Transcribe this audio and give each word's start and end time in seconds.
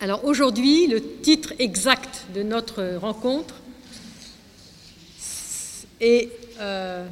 Alors 0.00 0.24
aujourd'hui, 0.24 0.86
le 0.86 1.02
titre 1.02 1.54
exact 1.58 2.26
de 2.32 2.44
notre 2.44 2.98
rencontre 3.00 3.56
est 6.00 6.30
euh, 6.60 7.04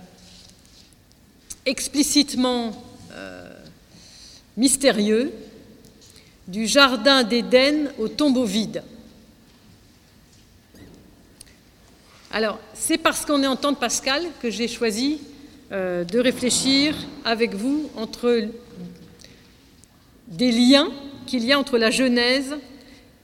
explicitement 1.64 2.84
euh, 3.10 3.52
mystérieux, 4.56 5.32
du 6.46 6.68
jardin 6.68 7.24
d'Éden 7.24 7.90
au 7.98 8.06
tombeau 8.06 8.44
vide. 8.44 8.84
Alors, 12.30 12.60
c'est 12.72 12.98
parce 12.98 13.24
qu'on 13.24 13.42
est 13.42 13.48
en 13.48 13.56
temps 13.56 13.72
de 13.72 13.78
Pascal 13.78 14.22
que 14.40 14.48
j'ai 14.48 14.68
choisi 14.68 15.20
euh, 15.72 16.04
de 16.04 16.20
réfléchir 16.20 16.94
avec 17.24 17.56
vous 17.56 17.90
entre 17.96 18.48
des 20.28 20.52
liens 20.52 20.88
qu'il 21.26 21.44
y 21.44 21.52
a 21.52 21.58
entre 21.58 21.78
la 21.78 21.90
Genèse 21.90 22.54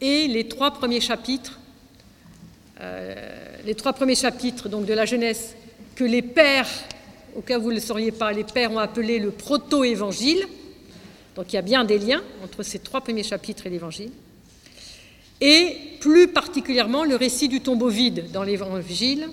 et 0.02 0.26
les 0.26 0.48
trois 0.48 0.72
premiers 0.72 1.00
chapitres, 1.00 1.60
euh, 2.80 3.14
les 3.64 3.76
trois 3.76 3.92
premiers 3.92 4.16
chapitres 4.16 4.68
donc 4.68 4.84
de 4.84 4.92
la 4.92 5.06
Genèse 5.06 5.54
que 5.94 6.02
les 6.02 6.22
pères, 6.22 6.68
au 7.36 7.40
cas 7.40 7.58
où 7.58 7.62
vous 7.62 7.70
ne 7.70 7.76
le 7.76 7.80
sauriez 7.80 8.10
pas, 8.10 8.32
les 8.32 8.42
pères 8.42 8.72
ont 8.72 8.80
appelé 8.80 9.20
le 9.20 9.30
proto-évangile. 9.30 10.44
Donc 11.36 11.52
il 11.52 11.56
y 11.56 11.58
a 11.58 11.62
bien 11.62 11.84
des 11.84 12.00
liens 12.00 12.22
entre 12.42 12.64
ces 12.64 12.80
trois 12.80 13.00
premiers 13.00 13.22
chapitres 13.22 13.64
et 13.66 13.70
l'évangile. 13.70 14.10
Et 15.40 15.76
plus 16.00 16.26
particulièrement 16.26 17.04
le 17.04 17.14
récit 17.14 17.46
du 17.46 17.60
tombeau 17.60 17.88
vide 17.88 18.32
dans 18.32 18.42
l'évangile, 18.42 19.28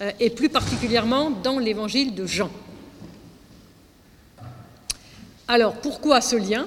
euh, 0.00 0.10
et 0.20 0.28
plus 0.28 0.50
particulièrement 0.50 1.30
dans 1.30 1.58
l'évangile 1.58 2.14
de 2.14 2.26
Jean. 2.26 2.50
Alors 5.48 5.74
pourquoi 5.80 6.20
ce 6.20 6.36
lien? 6.36 6.66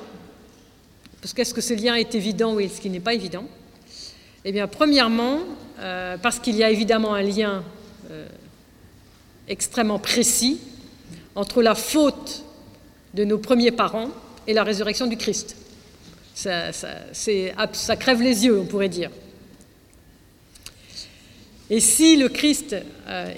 Parce 1.21 1.33
qu'est-ce 1.33 1.53
que 1.53 1.61
ce 1.61 1.73
lien 1.73 1.95
est 1.95 2.15
évident 2.15 2.53
ou 2.53 2.59
est-ce 2.59 2.79
qu'il 2.79 2.91
n'est 2.91 2.99
pas 2.99 3.13
évident? 3.13 3.45
Eh 4.45 4.51
bien, 4.51 4.67
premièrement, 4.67 5.39
euh, 5.79 6.17
parce 6.17 6.39
qu'il 6.39 6.55
y 6.55 6.63
a 6.63 6.69
évidemment 6.69 7.13
un 7.13 7.21
lien 7.21 7.63
euh, 8.09 8.27
extrêmement 9.47 9.99
précis 9.99 10.61
entre 11.35 11.61
la 11.61 11.75
faute 11.75 12.43
de 13.13 13.25
nos 13.25 13.37
premiers 13.37 13.71
parents 13.71 14.09
et 14.47 14.53
la 14.53 14.63
résurrection 14.63 15.07
du 15.07 15.17
Christ. 15.17 15.57
Ça, 16.33 16.71
crève 17.99 18.21
les 18.21 18.45
yeux, 18.45 18.59
on 18.59 18.65
pourrait 18.65 18.89
dire. 18.89 19.11
Et 21.69 21.81
si 21.81 22.15
le 22.15 22.29
Christ, 22.29 22.75
euh, 23.07 23.33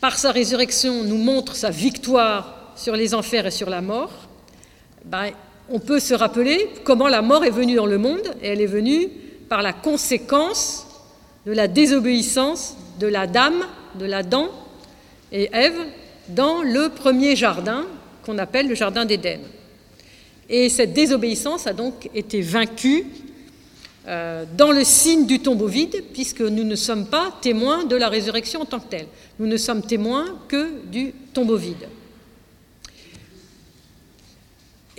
par 0.00 0.18
sa 0.18 0.32
résurrection, 0.32 1.04
nous 1.04 1.18
montre 1.18 1.54
sa 1.54 1.70
victoire 1.70 2.72
sur 2.74 2.96
les 2.96 3.14
enfers 3.14 3.46
et 3.46 3.50
sur 3.50 3.70
la 3.70 3.80
mort, 3.80 4.28
ben, 5.04 5.30
on 5.70 5.78
peut 5.78 6.00
se 6.00 6.14
rappeler 6.14 6.68
comment 6.84 7.08
la 7.08 7.22
mort 7.22 7.44
est 7.44 7.50
venue 7.50 7.76
dans 7.76 7.86
le 7.86 7.98
monde, 7.98 8.34
et 8.42 8.48
elle 8.48 8.60
est 8.60 8.66
venue 8.66 9.08
par 9.48 9.62
la 9.62 9.72
conséquence 9.72 10.86
de 11.46 11.52
la 11.52 11.68
désobéissance 11.68 12.76
de 12.98 13.06
la 13.06 13.26
dame, 13.26 13.64
de 13.98 14.04
l'Adam 14.04 14.48
et 15.32 15.48
Ève 15.52 15.78
dans 16.28 16.62
le 16.62 16.88
premier 16.90 17.34
jardin 17.34 17.86
qu'on 18.22 18.38
appelle 18.38 18.68
le 18.68 18.74
jardin 18.74 19.04
d'Éden. 19.04 19.40
Et 20.48 20.68
cette 20.68 20.92
désobéissance 20.92 21.66
a 21.66 21.72
donc 21.72 22.10
été 22.14 22.40
vaincue 22.40 23.06
euh, 24.08 24.44
dans 24.56 24.72
le 24.72 24.84
signe 24.84 25.26
du 25.26 25.40
tombeau 25.40 25.66
vide, 25.66 26.04
puisque 26.12 26.40
nous 26.40 26.64
ne 26.64 26.74
sommes 26.74 27.06
pas 27.06 27.32
témoins 27.40 27.84
de 27.84 27.96
la 27.96 28.08
résurrection 28.08 28.62
en 28.62 28.64
tant 28.64 28.80
que 28.80 28.88
telle. 28.88 29.06
Nous 29.38 29.46
ne 29.46 29.56
sommes 29.56 29.82
témoins 29.82 30.26
que 30.48 30.68
du 30.90 31.12
tombeau 31.32 31.56
vide. 31.56 31.86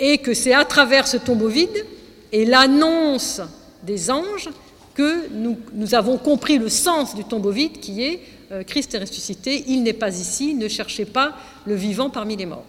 Et 0.02 0.18
que 0.18 0.34
c'est 0.34 0.54
à 0.54 0.66
travers 0.66 1.08
ce 1.08 1.16
tombeau 1.16 1.48
vide 1.48 1.86
et 2.32 2.44
l'annonce 2.44 3.40
des 3.84 4.10
anges 4.10 4.50
que 4.94 5.30
nous, 5.30 5.96
avons 5.96 6.18
compris 6.18 6.58
le 6.58 6.70
sens 6.70 7.16
du 7.16 7.24
tombeau 7.24 7.52
vide 7.52 7.80
qui 7.80 8.04
est 8.04 8.20
euh, 8.52 8.64
Christ 8.64 8.94
est 8.94 8.98
ressuscité, 8.98 9.64
il 9.68 9.84
n'est 9.84 9.94
pas 9.94 10.10
ici, 10.10 10.56
ne 10.56 10.68
cherchez 10.68 11.06
pas 11.06 11.38
le 11.66 11.76
vivant 11.76 12.10
parmi 12.10 12.36
les 12.36 12.46
morts. 12.46 12.66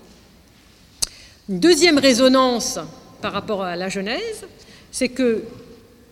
Une 1.48 1.59
deuxième 1.59 1.98
résonance 1.98 2.78
par 3.21 3.32
rapport 3.32 3.62
à 3.62 3.75
la 3.75 3.88
Genèse, 3.88 4.47
c'est 4.92 5.09
que 5.09 5.42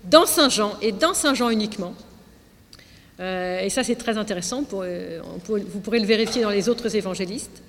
dans 0.05 0.27
Saint 0.27 0.49
Jean, 0.49 0.75
et 0.83 0.91
dans 0.91 1.15
Saint 1.15 1.35
Jean 1.35 1.51
uniquement, 1.51 1.95
euh, 3.21 3.61
et 3.61 3.71
ça 3.71 3.85
c'est 3.85 3.95
très 3.95 4.19
intéressant, 4.19 4.65
euh, 4.73 5.21
vous 5.47 5.81
pourrez 5.81 6.01
le 6.01 6.07
vérifier 6.07 6.43
dans 6.43 6.51
les 6.51 6.69
autres 6.69 6.97
évangélistes, 6.97 7.63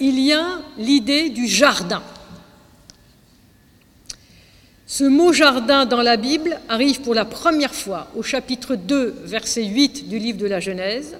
il 0.00 0.18
y 0.20 0.32
a 0.32 0.62
l'idée 0.78 1.28
du 1.28 1.46
jardin. 1.46 2.02
Ce 4.90 5.04
mot 5.04 5.34
jardin 5.34 5.84
dans 5.84 6.00
la 6.00 6.16
Bible 6.16 6.58
arrive 6.66 7.02
pour 7.02 7.14
la 7.14 7.26
première 7.26 7.74
fois 7.74 8.08
au 8.16 8.22
chapitre 8.22 8.74
2, 8.74 9.16
verset 9.24 9.64
8 9.64 10.08
du 10.08 10.18
livre 10.18 10.38
de 10.38 10.46
la 10.46 10.60
Genèse. 10.60 11.18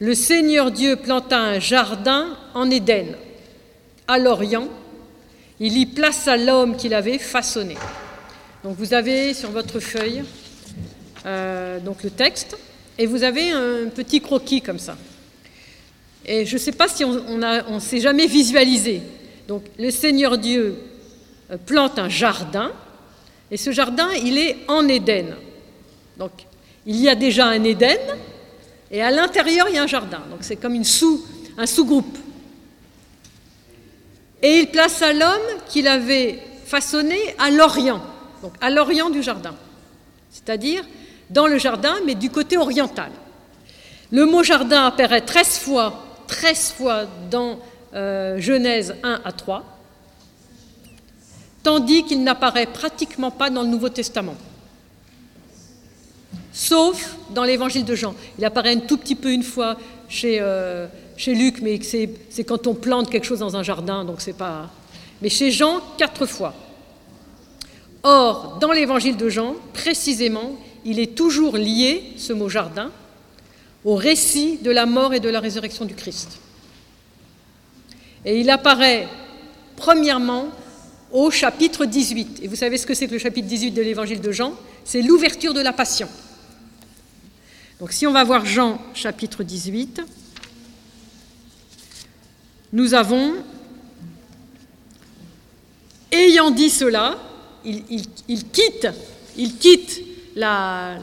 Le 0.00 0.16
Seigneur 0.16 0.72
Dieu 0.72 0.96
planta 0.96 1.38
un 1.38 1.60
jardin 1.60 2.36
en 2.54 2.68
Éden, 2.68 3.14
à 4.08 4.18
l'Orient. 4.18 4.66
Il 5.60 5.78
y 5.78 5.86
plaça 5.86 6.36
l'homme 6.36 6.76
qu'il 6.76 6.92
avait 6.92 7.18
façonné. 7.18 7.76
Donc 8.64 8.76
vous 8.76 8.94
avez 8.94 9.32
sur 9.32 9.52
votre 9.52 9.78
feuille 9.78 10.24
euh, 11.24 11.78
donc 11.78 12.02
le 12.02 12.10
texte 12.10 12.56
et 12.98 13.06
vous 13.06 13.22
avez 13.22 13.52
un 13.52 13.90
petit 13.94 14.20
croquis 14.20 14.60
comme 14.60 14.80
ça. 14.80 14.98
Et 16.26 16.46
je 16.46 16.54
ne 16.54 16.58
sais 16.58 16.72
pas 16.72 16.88
si 16.88 17.04
on 17.04 17.20
on 17.68 17.78
s'est 17.78 18.00
jamais 18.00 18.26
visualisé. 18.26 19.02
Donc 19.46 19.62
le 19.78 19.92
Seigneur 19.92 20.36
Dieu 20.36 20.74
plante 21.56 21.98
un 21.98 22.08
jardin, 22.08 22.70
et 23.50 23.56
ce 23.56 23.70
jardin, 23.70 24.08
il 24.12 24.38
est 24.38 24.58
en 24.68 24.88
Éden. 24.88 25.36
Donc, 26.16 26.32
il 26.86 26.96
y 26.96 27.08
a 27.08 27.14
déjà 27.14 27.46
un 27.46 27.62
Éden, 27.62 27.98
et 28.90 29.02
à 29.02 29.10
l'intérieur, 29.10 29.66
il 29.68 29.74
y 29.74 29.78
a 29.78 29.82
un 29.82 29.86
jardin. 29.86 30.22
Donc, 30.30 30.40
c'est 30.40 30.56
comme 30.56 30.82
sous, 30.84 31.24
un 31.58 31.66
sous-groupe. 31.66 32.18
Et 34.42 34.60
il 34.60 34.70
plaça 34.70 35.12
l'homme 35.12 35.60
qu'il 35.68 35.86
avait 35.86 36.38
façonné 36.64 37.18
à 37.38 37.50
l'orient, 37.50 38.02
donc 38.42 38.54
à 38.60 38.70
l'orient 38.70 39.10
du 39.10 39.22
jardin, 39.22 39.54
c'est-à-dire 40.30 40.84
dans 41.30 41.46
le 41.46 41.58
jardin, 41.58 41.94
mais 42.06 42.14
du 42.14 42.30
côté 42.30 42.56
oriental. 42.56 43.10
Le 44.10 44.26
mot 44.26 44.42
jardin 44.42 44.86
apparaît 44.86 45.20
13 45.20 45.58
fois, 45.58 46.04
13 46.26 46.72
fois 46.72 47.04
dans 47.30 47.58
euh, 47.94 48.38
Genèse 48.38 48.96
1 49.02 49.20
à 49.24 49.32
3 49.32 49.71
tandis 51.62 52.04
qu'il 52.04 52.22
n'apparaît 52.22 52.66
pratiquement 52.66 53.30
pas 53.30 53.50
dans 53.50 53.62
le 53.62 53.68
Nouveau 53.68 53.88
Testament, 53.88 54.36
sauf 56.52 57.16
dans 57.30 57.44
l'Évangile 57.44 57.84
de 57.84 57.94
Jean. 57.94 58.14
Il 58.38 58.44
apparaît 58.44 58.74
un 58.74 58.80
tout 58.80 58.96
petit 58.96 59.14
peu 59.14 59.32
une 59.32 59.42
fois 59.42 59.76
chez, 60.08 60.38
euh, 60.40 60.86
Luc, 61.26 61.60
mais 61.62 61.80
c'est 61.82 62.44
quand 62.44 62.66
on 62.66 62.74
plante 62.74 63.10
quelque 63.10 63.24
chose 63.24 63.38
dans 63.38 63.56
un 63.56 63.62
jardin, 63.62 64.04
donc 64.04 64.20
c'est 64.20 64.36
pas. 64.36 64.70
Mais 65.20 65.28
chez 65.28 65.52
Jean, 65.52 65.80
quatre 65.96 66.26
fois. 66.26 66.52
Or, 68.02 68.58
dans 68.60 68.72
l'Évangile 68.72 69.16
de 69.16 69.28
Jean, 69.28 69.54
précisément, 69.72 70.56
il 70.84 70.98
est 70.98 71.14
toujours 71.14 71.56
lié, 71.56 72.02
ce 72.16 72.32
mot 72.32 72.48
jardin, 72.48 72.90
au 73.84 73.94
récit 73.94 74.58
de 74.58 74.70
la 74.70 74.86
mort 74.86 75.14
et 75.14 75.20
de 75.20 75.28
la 75.28 75.38
résurrection 75.38 75.84
du 75.84 75.94
Christ. 75.94 76.38
Et 78.24 78.40
il 78.40 78.50
apparaît 78.50 79.08
premièrement 79.76 80.48
au 81.12 81.30
chapitre 81.30 81.84
18. 81.84 82.40
Et 82.42 82.48
vous 82.48 82.56
savez 82.56 82.78
ce 82.78 82.86
que 82.86 82.94
c'est 82.94 83.06
que 83.06 83.12
le 83.12 83.18
chapitre 83.18 83.46
18 83.46 83.72
de 83.72 83.82
l'évangile 83.82 84.20
de 84.20 84.32
Jean? 84.32 84.54
C'est 84.84 85.02
l'ouverture 85.02 85.54
de 85.54 85.60
la 85.60 85.72
passion. 85.72 86.08
Donc 87.78 87.92
si 87.92 88.06
on 88.06 88.12
va 88.12 88.24
voir 88.24 88.46
Jean 88.46 88.80
chapitre 88.94 89.42
18, 89.42 90.02
nous 92.72 92.94
avons, 92.94 93.34
ayant 96.10 96.50
dit 96.50 96.70
cela, 96.70 97.18
il, 97.64 98.06
quitte, 98.52 98.88
il 99.36 99.56
quitte 99.56 100.02
la, 100.34 100.98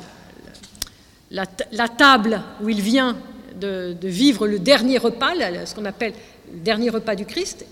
table 1.97 2.41
où 2.61 2.69
il 2.69 2.81
vient 2.81 3.15
de, 3.59 3.95
de 3.99 4.07
vivre 4.07 4.47
le 4.47 4.57
dernier 4.57 4.97
repas, 4.97 5.33
ce 5.65 5.75
qu'on 5.75 5.85
appelle 5.85 6.13
le 6.51 6.59
dernier 6.59 6.89
repas 6.89 7.15
du 7.15 7.25
Christ, 7.25 7.65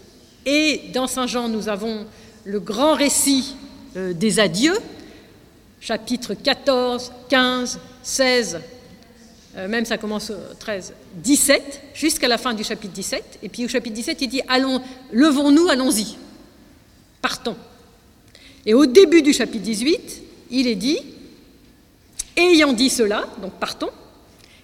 et 0.45 0.91
dans 0.93 1.07
Saint 1.07 1.27
Jean, 1.27 1.49
nous 1.49 1.67
avons 1.67 2.05
le 2.47 2.59
grand 2.59 2.95
récit 2.95 3.55
euh, 3.97 4.13
des 4.13 4.39
adieux, 4.39 4.77
chapitres 5.81 6.33
14, 6.33 7.11
15, 7.29 7.79
16, 8.01 8.59
même 9.67 9.85
ça 9.85 9.97
commence 9.97 10.29
au 10.29 10.35
13, 10.59 10.93
17, 11.15 11.81
jusqu'à 11.95 12.27
la 12.27 12.37
fin 12.37 12.53
du 12.53 12.63
chapitre 12.63 12.93
17. 12.93 13.39
Et 13.41 13.49
puis 13.49 13.65
au 13.65 13.67
chapitre 13.67 13.95
17, 13.95 14.21
il 14.21 14.27
dit 14.27 14.41
Allons, 14.47 14.81
levons-nous, 15.11 15.67
allons-y, 15.67 16.15
partons. 17.23 17.55
Et 18.67 18.75
au 18.75 18.85
début 18.85 19.23
du 19.23 19.33
chapitre 19.33 19.63
18, 19.63 20.21
il 20.51 20.67
est 20.67 20.75
dit 20.75 20.99
Ayant 22.35 22.73
dit 22.73 22.91
cela, 22.91 23.27
donc 23.41 23.53
partons, 23.53 23.89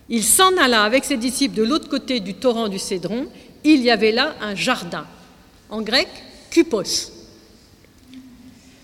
il 0.10 0.24
s'en 0.24 0.56
alla 0.58 0.84
avec 0.84 1.06
ses 1.06 1.18
disciples 1.18 1.56
de 1.56 1.64
l'autre 1.64 1.90
côté 1.90 2.20
du 2.20 2.36
torrent 2.36 2.68
du 2.68 2.78
Cédron. 2.78 3.26
Il 3.64 3.82
y 3.82 3.90
avait 3.90 4.12
là 4.12 4.36
un 4.42 4.54
jardin. 4.54 5.08
En 5.72 5.82
grec, 5.82 6.08
kupos. 6.52 7.13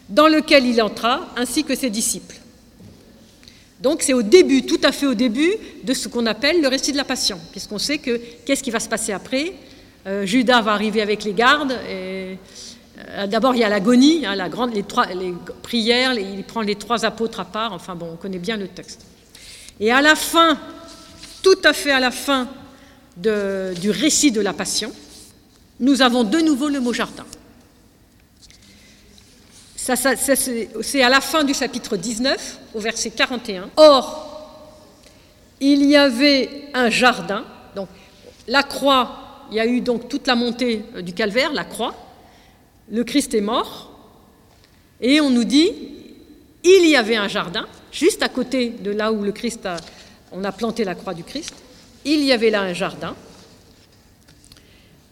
Dans 0.10 0.28
lequel 0.28 0.66
il 0.66 0.82
entra, 0.82 1.28
ainsi 1.38 1.64
que 1.64 1.76
ses 1.76 1.90
disciples. 1.90 2.36
Donc 3.80 4.02
c'est 4.02 4.14
au 4.14 4.24
début, 4.24 4.64
tout 4.64 4.80
à 4.84 4.92
fait 4.92 5.06
au 5.06 5.14
début, 5.14 5.54
de 5.84 5.94
ce 5.94 6.08
qu'on 6.08 6.26
appelle 6.26 6.62
le 6.62 6.68
récit 6.68 6.92
de 6.92 6.98
la 6.98 7.06
Passion, 7.06 7.40
puisqu'on 7.52 7.78
sait 7.78 8.00
que 8.00 8.20
qu'est-ce 8.46 8.64
qui 8.64 8.72
va 8.72 8.80
se 8.80 8.90
passer 8.90 9.14
après 9.14 9.54
euh, 10.08 10.26
Judas 10.26 10.62
va 10.62 10.74
arriver 10.74 11.02
avec 11.02 11.24
les 11.24 11.34
gardes. 11.34 11.74
Et, 11.90 12.38
euh, 13.10 13.28
D'abord, 13.28 13.56
il 13.56 13.60
y 13.60 13.64
a 13.64 13.70
l'agonie, 13.70 14.26
hein, 14.26 14.36
la 14.36 14.50
grande, 14.50 14.74
les, 14.74 14.84
trois, 14.84 15.06
les 15.08 15.34
prières, 15.62 16.14
il 16.14 16.44
prend 16.44 16.62
les 16.62 16.76
trois 16.76 17.06
apôtres 17.06 17.40
à 17.40 17.46
part, 17.46 17.74
enfin 17.74 17.96
bon, 17.96 18.10
on 18.14 18.16
connaît 18.16 18.40
bien 18.40 18.58
le 18.58 18.68
texte. 18.68 19.06
Et 19.80 19.92
à 19.92 20.02
la 20.02 20.16
fin, 20.16 20.58
tout 21.42 21.58
à 21.64 21.74
fait 21.74 21.92
à 21.92 22.00
la 22.00 22.12
fin 22.12 22.48
du 23.16 23.90
récit 23.90 24.32
de 24.32 24.42
la 24.42 24.54
Passion, 24.54 24.92
nous 25.80 26.02
avons 26.02 26.24
de 26.24 26.40
nouveau 26.40 26.68
le 26.68 26.80
mot 26.80 26.94
jardin. 26.94 27.26
C'est 29.96 31.02
à 31.02 31.10
la 31.10 31.22
fin 31.22 31.44
du 31.44 31.54
chapitre 31.54 31.98
19, 31.98 32.60
au 32.76 32.80
verset 32.80 33.10
41. 33.10 33.70
Or, 33.78 34.30
il 35.60 35.86
y 35.86 35.96
avait 35.96 36.68
un 36.74 36.90
jardin, 36.90 37.44
donc 37.76 37.88
la 38.48 38.64
croix, 38.64 39.48
il 39.52 39.58
y 39.58 39.60
a 39.60 39.66
eu 39.66 39.82
donc 39.82 40.08
toute 40.08 40.28
la 40.28 40.36
montée 40.36 40.84
du 41.02 41.14
calvaire, 41.14 41.54
la 41.54 41.64
croix, 41.64 41.96
le 42.92 43.04
Christ 43.04 43.34
est 43.34 43.42
mort, 43.42 43.92
et 45.02 45.22
on 45.22 45.30
nous 45.30 45.44
dit, 45.44 45.72
il 46.64 46.88
y 46.88 46.96
avait 46.96 47.16
un 47.16 47.28
jardin, 47.28 47.68
juste 47.92 48.22
à 48.22 48.30
côté 48.30 48.70
de 48.70 48.92
là 48.92 49.12
où 49.12 49.24
le 49.24 49.32
Christ 49.32 49.66
a, 49.66 49.78
on 50.32 50.44
a 50.44 50.52
planté 50.52 50.84
la 50.84 50.96
croix 50.96 51.14
du 51.14 51.24
Christ, 51.24 51.56
il 52.06 52.24
y 52.24 52.32
avait 52.32 52.50
là 52.50 52.62
un 52.62 52.74
jardin, 52.74 53.16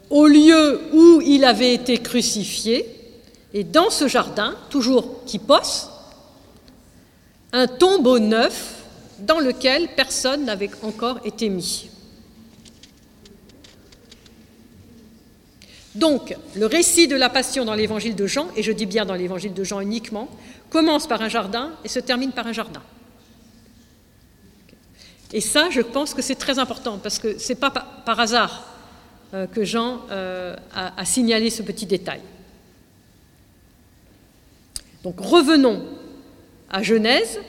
au 0.10 0.28
lieu 0.28 0.82
où 0.94 1.22
il 1.26 1.44
avait 1.44 1.74
été 1.74 1.98
crucifié, 1.98 2.97
et 3.54 3.64
dans 3.64 3.90
ce 3.90 4.08
jardin, 4.08 4.56
toujours 4.70 5.24
qui 5.26 5.40
posse, 5.40 5.90
un 7.54 7.68
tombeau 7.68 8.20
neuf 8.20 8.84
dans 9.20 9.40
lequel 9.40 9.90
personne 9.96 10.46
n'avait 10.46 10.70
encore 10.84 11.20
été 11.26 11.50
mis. 11.50 11.90
Donc, 15.96 16.36
le 16.56 16.68
récit 16.68 17.08
de 17.08 17.16
la 17.16 17.30
passion 17.30 17.66
dans 17.66 17.74
l'évangile 17.74 18.16
de 18.16 18.28
Jean, 18.28 18.50
et 18.56 18.62
je 18.62 18.72
dis 18.72 18.86
bien 18.86 19.06
dans 19.06 19.16
l'évangile 19.16 19.54
de 19.54 19.64
Jean 19.64 19.80
uniquement, 19.80 20.28
commence 20.70 21.08
par 21.08 21.22
un 21.22 21.30
jardin 21.30 21.72
et 21.84 21.88
se 21.88 22.00
termine 22.00 22.32
par 22.32 22.46
un 22.46 22.54
jardin. 22.54 22.84
Et 25.34 25.42
ça, 25.42 25.70
je 25.72 25.82
pense 25.82 26.14
que 26.14 26.22
c'est 26.22 26.36
très 26.36 26.60
important, 26.60 27.00
parce 27.00 27.18
que 27.18 27.40
ce 27.40 27.50
n'est 27.50 27.60
pas 27.60 27.72
par 27.72 28.20
hasard 28.20 28.68
euh, 29.34 29.48
que 29.48 29.64
Jean 29.64 30.02
euh, 30.12 30.56
a 30.76 31.04
signalé 31.06 31.50
ce 31.50 31.64
petit 31.64 31.88
détail. 31.88 32.22
Revenons 35.18 35.84
à 36.70 36.84
Genèse. 36.84 37.40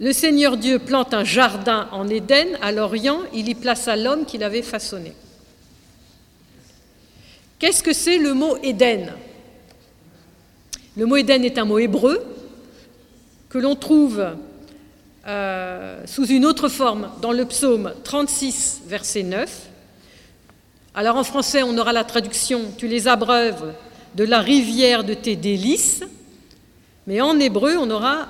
Le 0.00 0.12
Seigneur 0.12 0.56
Dieu 0.56 0.78
plante 0.78 1.14
un 1.14 1.24
jardin 1.24 1.88
en 1.92 2.08
Éden, 2.08 2.58
à 2.62 2.72
l'Orient, 2.72 3.20
il 3.34 3.48
y 3.48 3.54
plaça 3.54 3.94
l'homme 3.96 4.24
qu'il 4.24 4.42
avait 4.42 4.62
façonné. 4.62 5.12
Qu'est-ce 7.58 7.82
que 7.82 7.92
c'est 7.92 8.18
le 8.18 8.34
mot 8.34 8.56
Éden? 8.62 9.12
Le 10.96 11.06
mot 11.06 11.16
Éden 11.16 11.44
est 11.44 11.58
un 11.58 11.64
mot 11.64 11.78
hébreu 11.78 12.24
que 13.48 13.58
l'on 13.58 13.76
trouve 13.76 14.26
euh, 15.28 16.02
sous 16.06 16.26
une 16.26 16.44
autre 16.44 16.68
forme 16.68 17.10
dans 17.20 17.32
le 17.32 17.44
psaume 17.44 17.92
36, 18.02 18.82
verset 18.86 19.22
9. 19.22 19.68
Alors 20.94 21.16
en 21.16 21.24
français, 21.24 21.62
on 21.62 21.78
aura 21.78 21.92
la 21.92 22.04
traduction 22.04 22.62
Tu 22.76 22.88
les 22.88 23.06
abreuves 23.06 23.72
de 24.16 24.24
la 24.24 24.40
rivière 24.40 25.04
de 25.04 25.14
tes 25.14 25.36
délices. 25.36 26.02
Mais 27.06 27.20
en 27.20 27.38
hébreu, 27.38 27.76
on 27.78 27.90
aura 27.90 28.28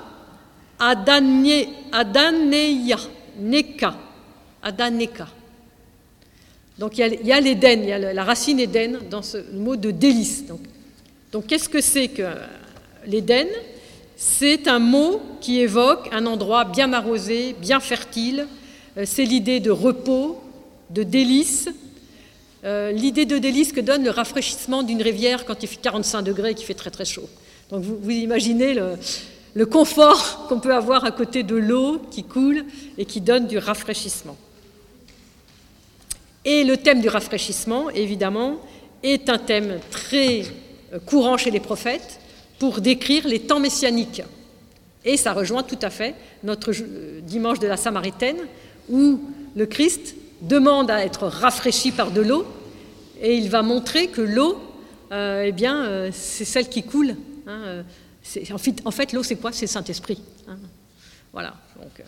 Adaneya, 0.79 1.67
Neka. 3.39 3.95
Donc 6.79 6.97
il 6.97 7.19
y 7.23 7.31
a, 7.31 7.39
l'Éden, 7.39 7.83
il 7.83 7.89
y 7.89 7.93
a 7.93 8.13
la 8.13 8.23
racine 8.23 8.59
Éden 8.59 8.99
dans 9.09 9.21
ce 9.21 9.37
mot 9.53 9.75
de 9.75 9.91
délice. 9.91 10.45
Donc, 11.31 11.47
qu'est-ce 11.47 11.69
que 11.69 11.81
c'est 11.81 12.09
que 12.09 12.23
l'Éden? 13.07 13.47
C'est 14.15 14.67
un 14.67 14.79
mot 14.79 15.19
qui 15.41 15.59
évoque 15.59 16.07
un 16.11 16.25
endroit 16.27 16.63
bien 16.63 16.93
arrosé, 16.93 17.55
bien 17.59 17.79
fertile. 17.79 18.47
Euh, 18.97 19.03
c'est 19.05 19.25
l'idée 19.25 19.59
de 19.59 19.71
repos, 19.71 20.39
de 20.91 21.01
délice. 21.01 21.69
Euh, 22.63 22.91
l'idée 22.91 23.25
de 23.25 23.39
délice 23.39 23.73
que 23.73 23.81
donne 23.81 24.03
le 24.03 24.11
rafraîchissement 24.11 24.83
d'une 24.83 25.01
rivière 25.01 25.45
quand 25.45 25.63
il 25.63 25.67
fait 25.67 25.81
45 25.81 26.21
degrés 26.21 26.51
et 26.51 26.53
qu'il 26.53 26.65
fait 26.65 26.75
très 26.75 26.91
très 26.91 27.05
chaud. 27.05 27.27
Donc 27.73 27.81
vous, 27.85 28.11
imaginez 28.11 28.75
le, 29.55 29.65
confort 29.65 30.45
qu'on 30.47 30.59
peut 30.59 30.75
avoir 30.75 31.05
à 31.05 31.11
côté 31.11 31.41
de 31.41 31.55
l'eau 31.55 31.99
qui 32.11 32.23
coule 32.23 32.65
et 32.99 33.05
qui 33.05 33.19
donne 33.19 33.47
du 33.47 33.57
rafraîchissement. 33.57 34.37
Et 36.45 36.63
le 36.65 36.77
thème 36.77 37.01
du 37.01 37.09
rafraîchissement, 37.09 37.89
évidemment, 37.89 38.57
est 39.01 39.27
un 39.27 39.39
thème 39.39 39.79
très 39.89 40.41
euh, 40.93 40.99
courant 41.03 41.35
chez 41.35 41.49
les 41.49 41.59
prophètes 41.59 42.19
pour 42.59 42.79
décrire 42.79 43.27
les 43.27 43.39
temps 43.39 43.59
messianiques. 43.59 44.21
Et 45.03 45.17
ça 45.17 45.33
rejoint 45.33 45.63
tout 45.63 45.79
à 45.81 45.89
fait 45.89 46.13
notre 46.43 46.73
euh, 46.79 47.21
dimanche 47.21 47.57
de 47.57 47.65
la 47.65 47.77
Samaritaine, 47.77 48.37
où 48.87 49.19
le 49.55 49.65
Christ 49.65 50.15
demande 50.41 50.91
à 50.91 51.03
être 51.03 51.25
rafraîchi 51.25 51.91
par 51.91 52.11
de 52.11 52.21
l'eau, 52.21 52.45
et 53.19 53.35
il 53.35 53.49
va 53.49 53.63
montrer 53.63 54.09
que 54.09 54.21
l'eau, 54.21 54.59
euh, 55.11 55.45
eh 55.47 55.51
bien, 55.51 56.11
c'est 56.11 56.45
celle 56.45 56.69
qui 56.69 56.83
coule. 56.83 57.15
Hein, 57.47 57.83
en 58.51 58.57
fait, 58.57 58.81
en 58.85 58.91
fait 58.91 59.13
l'eau, 59.13 59.23
c'est 59.23 59.35
quoi? 59.35 59.51
C'est 59.51 59.67
Saint-Esprit. 59.67 60.21
Hein. 60.47 60.57
Voilà. 61.31 61.55
Donc, 61.75 62.03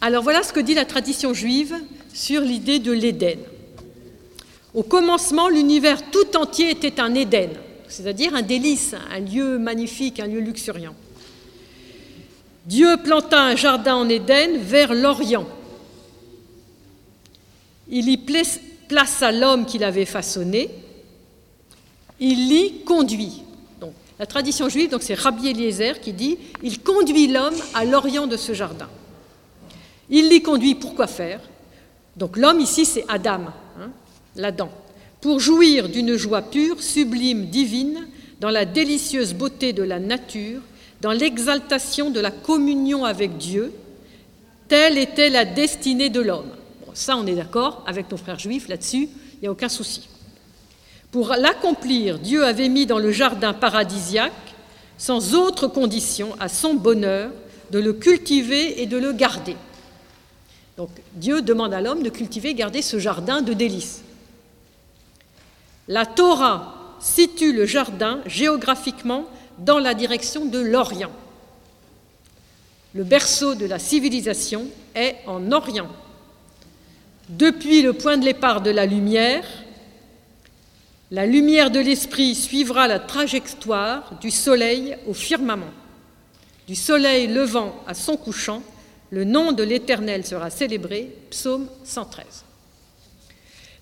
alors 0.00 0.22
voilà 0.22 0.42
ce 0.42 0.52
que 0.52 0.60
dit 0.60 0.74
la 0.74 0.84
tradition 0.84 1.32
juive 1.32 1.74
sur 2.12 2.42
l'idée 2.42 2.78
de 2.78 2.92
l'Éden. 2.92 3.38
Au 4.74 4.82
commencement, 4.82 5.48
l'univers 5.48 6.10
tout 6.10 6.36
entier 6.36 6.70
était 6.70 7.00
un 7.00 7.14
Éden, 7.14 7.50
c'est-à-dire 7.88 8.34
un 8.34 8.42
délice, 8.42 8.94
un 9.10 9.20
lieu 9.20 9.58
magnifique, 9.58 10.20
un 10.20 10.26
lieu 10.26 10.40
luxuriant. 10.40 10.94
Dieu 12.66 12.96
planta 13.02 13.42
un 13.42 13.56
jardin 13.56 13.94
en 13.94 14.08
Éden 14.08 14.58
vers 14.58 14.92
l'Orient. 14.92 15.46
Il 17.88 18.08
y 18.08 18.18
plaça 18.88 19.32
l'homme 19.32 19.64
qu'il 19.64 19.82
avait 19.82 20.04
façonné. 20.04 20.68
Il 22.20 22.48
l'y 22.48 22.80
conduit. 22.84 23.42
La 24.18 24.24
tradition 24.24 24.70
juive, 24.70 24.90
donc 24.90 25.02
c'est 25.02 25.14
Rabbi 25.14 25.48
Eliezer 25.48 26.00
qui 26.00 26.14
dit 26.14 26.38
il 26.62 26.80
conduit 26.80 27.26
l'homme 27.26 27.54
à 27.74 27.84
l'orient 27.84 28.26
de 28.26 28.38
ce 28.38 28.54
jardin. 28.54 28.88
Il 30.08 30.30
l'y 30.30 30.40
conduit 30.40 30.74
pour 30.74 30.94
quoi 30.94 31.06
faire? 31.06 31.40
Donc 32.16 32.38
l'homme 32.38 32.60
ici, 32.60 32.86
c'est 32.86 33.04
Adam, 33.08 33.42
hein, 33.78 33.90
l'Adam, 34.34 34.70
pour 35.20 35.38
jouir 35.38 35.90
d'une 35.90 36.16
joie 36.16 36.40
pure, 36.40 36.82
sublime, 36.82 37.46
divine, 37.46 38.08
dans 38.40 38.48
la 38.48 38.64
délicieuse 38.64 39.34
beauté 39.34 39.74
de 39.74 39.82
la 39.82 39.98
nature, 39.98 40.62
dans 41.02 41.12
l'exaltation 41.12 42.10
de 42.10 42.20
la 42.20 42.30
communion 42.30 43.04
avec 43.04 43.36
Dieu. 43.36 43.72
Telle 44.68 44.96
était 44.96 45.28
la 45.28 45.44
destinée 45.44 46.08
de 46.08 46.20
l'homme. 46.20 46.50
Bon, 46.86 46.92
ça, 46.94 47.18
on 47.18 47.26
est 47.26 47.34
d'accord 47.34 47.84
avec 47.86 48.10
nos 48.10 48.16
frères 48.16 48.38
juifs 48.38 48.68
là-dessus, 48.68 49.08
il 49.34 49.40
n'y 49.42 49.48
a 49.48 49.52
aucun 49.52 49.68
souci. 49.68 50.08
Pour 51.16 51.28
l'accomplir, 51.30 52.18
Dieu 52.18 52.44
avait 52.44 52.68
mis 52.68 52.84
dans 52.84 52.98
le 52.98 53.10
jardin 53.10 53.54
paradisiaque, 53.54 54.32
sans 54.98 55.32
autre 55.32 55.66
condition, 55.66 56.36
à 56.38 56.48
son 56.50 56.74
bonheur, 56.74 57.30
de 57.70 57.78
le 57.78 57.94
cultiver 57.94 58.82
et 58.82 58.86
de 58.86 58.98
le 58.98 59.14
garder. 59.14 59.56
Donc 60.76 60.90
Dieu 61.14 61.40
demande 61.40 61.72
à 61.72 61.80
l'homme 61.80 62.02
de 62.02 62.10
cultiver 62.10 62.50
et 62.50 62.54
garder 62.54 62.82
ce 62.82 62.98
jardin 62.98 63.40
de 63.40 63.54
délices. 63.54 64.02
La 65.88 66.04
Torah 66.04 66.96
situe 67.00 67.54
le 67.54 67.64
jardin 67.64 68.20
géographiquement 68.26 69.24
dans 69.56 69.78
la 69.78 69.94
direction 69.94 70.44
de 70.44 70.58
l'Orient. 70.58 71.12
Le 72.92 73.04
berceau 73.04 73.54
de 73.54 73.64
la 73.64 73.78
civilisation 73.78 74.66
est 74.94 75.16
en 75.26 75.50
Orient. 75.50 75.88
Depuis 77.30 77.80
le 77.80 77.94
point 77.94 78.18
de 78.18 78.24
départ 78.24 78.60
de 78.60 78.70
la 78.70 78.84
lumière, 78.84 79.44
la 81.10 81.26
lumière 81.26 81.70
de 81.70 81.78
l'esprit 81.78 82.34
suivra 82.34 82.88
la 82.88 82.98
trajectoire 82.98 84.18
du 84.20 84.30
soleil 84.30 84.96
au 85.06 85.14
firmament, 85.14 85.70
du 86.66 86.74
soleil 86.74 87.28
levant 87.28 87.74
à 87.86 87.94
son 87.94 88.16
couchant 88.16 88.62
le 89.10 89.24
nom 89.24 89.52
de 89.52 89.62
l'Éternel 89.62 90.26
sera 90.26 90.50
célébré, 90.50 91.14
psaume 91.30 91.68
113. 91.84 92.26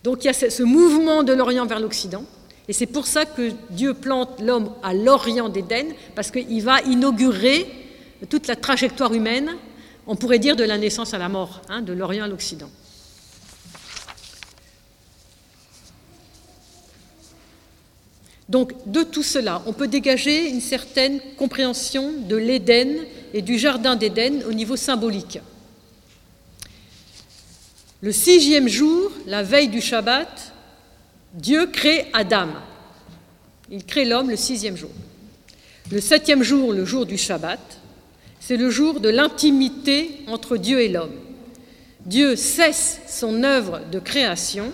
Donc 0.03 0.23
il 0.23 0.27
y 0.27 0.31
a 0.31 0.35
ce 0.35 0.63
mouvement 0.63 1.23
de 1.23 1.33
l'Orient 1.33 1.65
vers 1.65 1.81
l'Occident, 1.81 2.25
et 2.69 2.75
c'est 2.75 2.87
pour 2.87 3.07
ça 3.07 3.25
que 3.25 3.53
Dieu 3.71 3.95
plante 3.95 4.41
l'homme 4.41 4.71
à 4.83 4.93
l'Orient 4.93 5.49
d'Éden, 5.49 5.87
parce 6.15 6.31
qu'il 6.31 6.63
va 6.63 6.83
inaugurer 6.83 7.67
toute 8.29 8.47
la 8.47 8.57
trajectoire 8.57 9.15
humaine, 9.15 9.57
on 10.07 10.17
pourrait 10.17 10.39
dire 10.39 10.57
de 10.57 10.65
la 10.65 10.77
naissance 10.77 11.15
à 11.15 11.19
la 11.19 11.31
mort, 11.31 11.63
hein, 11.71 11.81
de 11.81 11.95
l'Orient 11.95 12.25
à 12.25 12.29
l'Occident. 12.29 12.69
Donc 18.55 18.71
de 18.87 19.03
tout 19.03 19.25
cela, 19.25 19.63
on 19.67 19.73
peut 19.73 19.89
dégager 19.89 20.49
une 20.49 20.61
certaine 20.61 21.19
compréhension 21.37 22.13
de 22.13 22.37
l'Éden 22.37 22.99
et 23.33 23.43
du 23.43 23.59
Jardin 23.59 23.97
d'Éden 23.97 24.45
au 24.49 24.53
niveau 24.53 24.77
symbolique. 24.77 25.41
Le 28.01 28.13
sixième 28.13 28.69
jour, 28.69 29.11
la 29.27 29.43
veille 29.43 29.67
du 29.67 29.81
Shabbat, 29.81 30.53
Dieu 31.33 31.67
crée 31.67 32.07
Adam. 32.13 32.47
Il 33.73 33.85
crée 33.85 34.05
l'homme 34.05 34.31
le 34.31 34.37
sixième 34.37 34.77
jour. 34.77 34.93
Le 35.91 36.01
septième 36.01 36.45
jour, 36.45 36.73
le 36.73 36.85
jour 36.85 37.07
du 37.07 37.19
Shabbat, 37.19 37.81
c'est 38.39 38.57
le 38.57 38.71
jour 38.71 39.01
de 39.01 39.09
l'intimité 39.09 40.21
entre 40.29 40.59
Dieu 40.59 40.81
et 40.81 40.89
l'homme. 40.89 41.17
Dieu 42.07 42.37
cesse 42.37 43.01
son 43.09 43.43
œuvre 43.43 43.81
de 43.91 43.99
création 43.99 44.71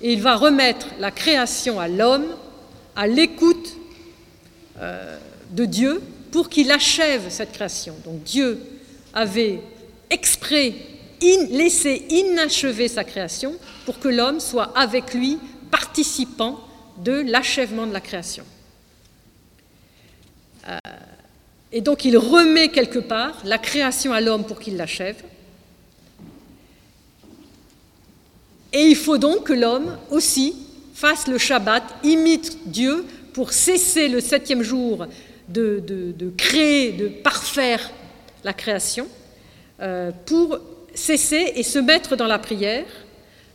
et 0.00 0.12
il 0.12 0.22
va 0.22 0.36
remettre 0.36 0.86
la 1.00 1.10
création 1.10 1.80
à 1.80 1.88
l'homme 1.88 2.26
à 2.96 3.06
l'écoute 3.06 3.76
euh, 4.80 5.18
de 5.50 5.64
Dieu 5.64 6.02
pour 6.30 6.48
qu'il 6.48 6.70
achève 6.70 7.30
cette 7.30 7.52
création. 7.52 7.94
Donc 8.04 8.22
Dieu 8.24 8.60
avait 9.12 9.60
exprès 10.10 10.74
laissé 11.50 12.04
inachever 12.10 12.88
sa 12.88 13.04
création 13.04 13.54
pour 13.86 13.98
que 13.98 14.08
l'homme 14.08 14.40
soit 14.40 14.76
avec 14.76 15.14
lui 15.14 15.38
participant 15.70 16.60
de 16.98 17.12
l'achèvement 17.12 17.86
de 17.86 17.92
la 17.92 18.00
création. 18.00 18.44
Euh, 20.68 20.78
et 21.72 21.80
donc 21.80 22.04
il 22.04 22.16
remet 22.16 22.68
quelque 22.68 22.98
part 22.98 23.36
la 23.44 23.58
création 23.58 24.12
à 24.12 24.20
l'homme 24.20 24.44
pour 24.44 24.60
qu'il 24.60 24.76
l'achève. 24.76 25.16
Et 28.72 28.86
il 28.86 28.96
faut 28.96 29.18
donc 29.18 29.44
que 29.44 29.52
l'homme 29.52 29.96
aussi 30.10 30.56
fasse 30.94 31.26
le 31.26 31.36
Shabbat, 31.36 31.82
imite 32.04 32.70
Dieu 32.70 33.04
pour 33.34 33.52
cesser 33.52 34.08
le 34.08 34.20
septième 34.20 34.62
jour 34.62 35.06
de, 35.48 35.82
créer, 36.38 36.92
de 36.92 37.08
parfaire 37.08 37.90
la 38.44 38.52
création, 38.52 39.08
euh, 39.80 40.12
pour 40.24 40.58
cesser 40.94 41.52
et 41.56 41.62
se 41.64 41.78
mettre 41.78 42.16
dans 42.16 42.28
la 42.28 42.38
prière, 42.38 42.86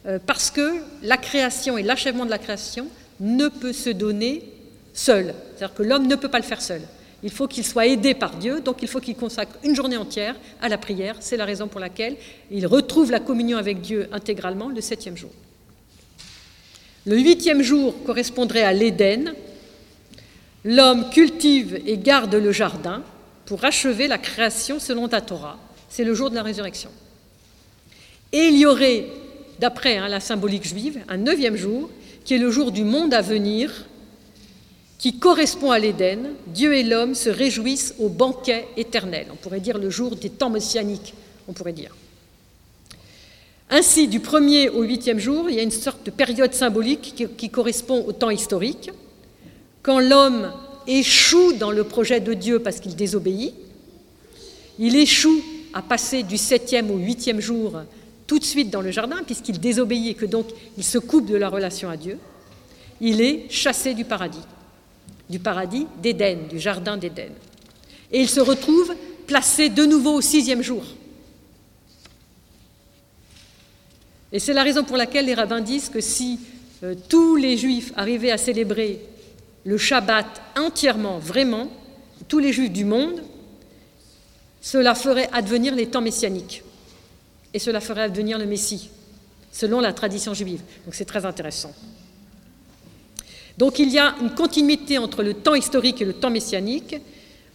euh, 0.05 0.19
parce 0.23 0.51
que 0.51 0.81
la 1.01 1.17
création 1.17 1.77
et 1.77 1.83
l'achèvement 1.83 2.25
de 2.25 2.29
la 2.29 2.37
création 2.37 2.87
ne 3.19 3.47
peut 3.47 3.73
se 3.73 3.89
donner 3.89 4.43
seul. 4.93 5.33
C'est-à-dire 5.55 5.75
que 5.75 5.83
l'homme 5.83 6.07
ne 6.07 6.15
peut 6.15 6.27
pas 6.27 6.39
le 6.39 6.43
faire 6.43 6.61
seul. 6.61 6.81
Il 7.23 7.31
faut 7.31 7.47
qu'il 7.47 7.65
soit 7.65 7.87
aidé 7.87 8.13
par 8.13 8.35
Dieu, 8.35 8.61
donc 8.61 8.81
il 8.81 8.87
faut 8.87 8.99
qu'il 8.99 9.15
consacre 9.15 9.57
une 9.63 9.75
journée 9.75 9.97
entière 9.97 10.35
à 10.61 10.69
la 10.69 10.77
prière. 10.77 11.15
C'est 11.19 11.37
la 11.37 11.45
raison 11.45 11.67
pour 11.67 11.79
laquelle 11.79 12.15
il 12.51 12.65
retrouve 12.67 13.11
la 13.11 13.19
communion 13.19 13.57
avec 13.57 13.81
Dieu 13.81 14.07
intégralement 14.11 14.69
le 14.69 14.81
septième 14.81 15.17
jour. 15.17 15.31
Le 17.09 17.17
huitième 17.17 17.63
jour 17.63 17.95
correspondrait 18.05 18.61
à 18.61 18.71
l'Éden. 18.71 19.33
L'homme 20.63 21.09
cultive 21.09 21.81
et 21.87 21.97
garde 21.97 22.35
le 22.35 22.51
jardin 22.51 23.01
pour 23.47 23.65
achever 23.65 24.07
la 24.07 24.19
création 24.19 24.79
selon 24.79 25.07
ta 25.07 25.19
Torah. 25.19 25.57
C'est 25.89 26.03
le 26.03 26.13
jour 26.13 26.29
de 26.29 26.35
la 26.35 26.43
résurrection. 26.43 26.91
Et 28.31 28.49
il 28.49 28.57
y 28.59 28.67
aurait, 28.67 29.07
d'après 29.57 29.97
hein, 29.97 30.07
la 30.07 30.19
symbolique 30.19 30.67
juive, 30.67 30.99
un 31.07 31.17
neuvième 31.17 31.55
jour 31.55 31.89
qui 32.25 32.35
est 32.35 32.37
le 32.37 32.51
jour 32.51 32.71
du 32.71 32.83
monde 32.83 33.11
à 33.15 33.21
venir, 33.21 33.87
qui 34.99 35.17
correspond 35.17 35.71
à 35.71 35.79
l'Éden, 35.79 36.33
Dieu 36.45 36.75
et 36.75 36.83
l'homme 36.83 37.15
se 37.15 37.31
réjouissent 37.31 37.95
au 37.97 38.09
banquet 38.09 38.67
éternel. 38.77 39.25
On 39.31 39.35
pourrait 39.35 39.61
dire 39.61 39.79
le 39.79 39.89
jour 39.89 40.15
des 40.15 40.29
temps 40.29 40.51
messianiques, 40.51 41.15
on 41.47 41.53
pourrait 41.53 41.73
dire. 41.73 41.95
Ainsi, 43.69 44.07
du 44.07 44.19
premier 44.19 44.69
au 44.69 44.81
huitième 44.83 45.19
jour, 45.19 45.49
il 45.49 45.55
y 45.55 45.59
a 45.59 45.63
une 45.63 45.71
sorte 45.71 46.05
de 46.05 46.11
période 46.11 46.53
symbolique 46.53 47.27
qui, 47.37 47.49
correspond 47.49 48.03
au 48.07 48.11
temps 48.11 48.31
historique. 48.31 48.91
Quand 49.83 49.99
l'homme 49.99 50.51
échoue 50.87 51.53
dans 51.53 51.71
le 51.71 51.83
projet 51.83 52.19
de 52.19 52.33
Dieu 52.33 52.59
parce 52.59 52.79
qu'il 52.79 52.95
désobéit, 52.95 53.53
il 54.79 54.95
échoue 54.95 55.41
à 55.73 55.81
passer 55.81 56.23
du 56.23 56.37
septième 56.37 56.89
au 56.89 56.97
huitième 56.97 57.39
jour 57.39 57.81
tout 58.25 58.39
de 58.39 58.43
suite 58.43 58.69
dans 58.69 58.81
le 58.81 58.91
jardin, 58.91 59.17
puisqu'il 59.25 59.59
désobéit 59.59 60.09
et 60.09 60.13
que 60.13 60.25
donc 60.25 60.47
il 60.77 60.83
se 60.83 60.97
coupe 60.97 61.27
de 61.27 61.35
la 61.35 61.49
relation 61.49 61.89
à 61.89 61.97
Dieu, 61.97 62.17
il 63.01 63.21
est 63.21 63.45
chassé 63.49 63.93
du 63.93 64.05
paradis 64.05 64.41
du 65.29 65.39
paradis 65.39 65.85
d'Éden, 66.01 66.47
du 66.49 66.59
jardin 66.59 66.97
d'Éden. 66.97 67.31
Et 68.11 68.21
il 68.21 68.29
se 68.29 68.39
retrouve 68.39 68.93
placé 69.27 69.69
de 69.69 69.85
nouveau 69.85 70.15
au 70.15 70.21
sixième 70.21 70.63
jour. 70.63 70.83
Et 74.31 74.39
c'est 74.39 74.53
la 74.53 74.63
raison 74.63 74.83
pour 74.83 74.97
laquelle 74.97 75.25
les 75.25 75.33
rabbins 75.33 75.61
disent 75.61 75.89
que 75.89 76.01
si 76.01 76.39
euh, 76.83 76.95
tous 77.09 77.35
les 77.35 77.57
juifs 77.57 77.91
arrivaient 77.95 78.31
à 78.31 78.37
célébrer 78.37 79.01
le 79.65 79.77
Shabbat 79.77 80.25
entièrement, 80.57 81.19
vraiment, 81.19 81.69
tous 82.27 82.39
les 82.39 82.53
juifs 82.53 82.71
du 82.71 82.85
monde, 82.85 83.23
cela 84.61 84.93
ferait 84.93 85.29
advenir 85.31 85.73
les 85.73 85.87
temps 85.87 86.01
messianiques. 86.01 86.63
Et 87.53 87.59
cela 87.59 87.81
ferait 87.81 88.03
advenir 88.03 88.37
le 88.37 88.45
Messie, 88.45 88.89
selon 89.51 89.79
la 89.79 89.93
tradition 89.93 90.33
juive. 90.33 90.61
Donc 90.85 90.93
c'est 90.93 91.05
très 91.05 91.25
intéressant. 91.25 91.73
Donc 93.57 93.79
il 93.79 93.89
y 93.89 93.97
a 93.97 94.15
une 94.21 94.29
continuité 94.35 94.99
entre 94.99 95.23
le 95.23 95.33
temps 95.33 95.55
historique 95.55 96.01
et 96.01 96.05
le 96.05 96.13
temps 96.13 96.29
messianique 96.29 96.95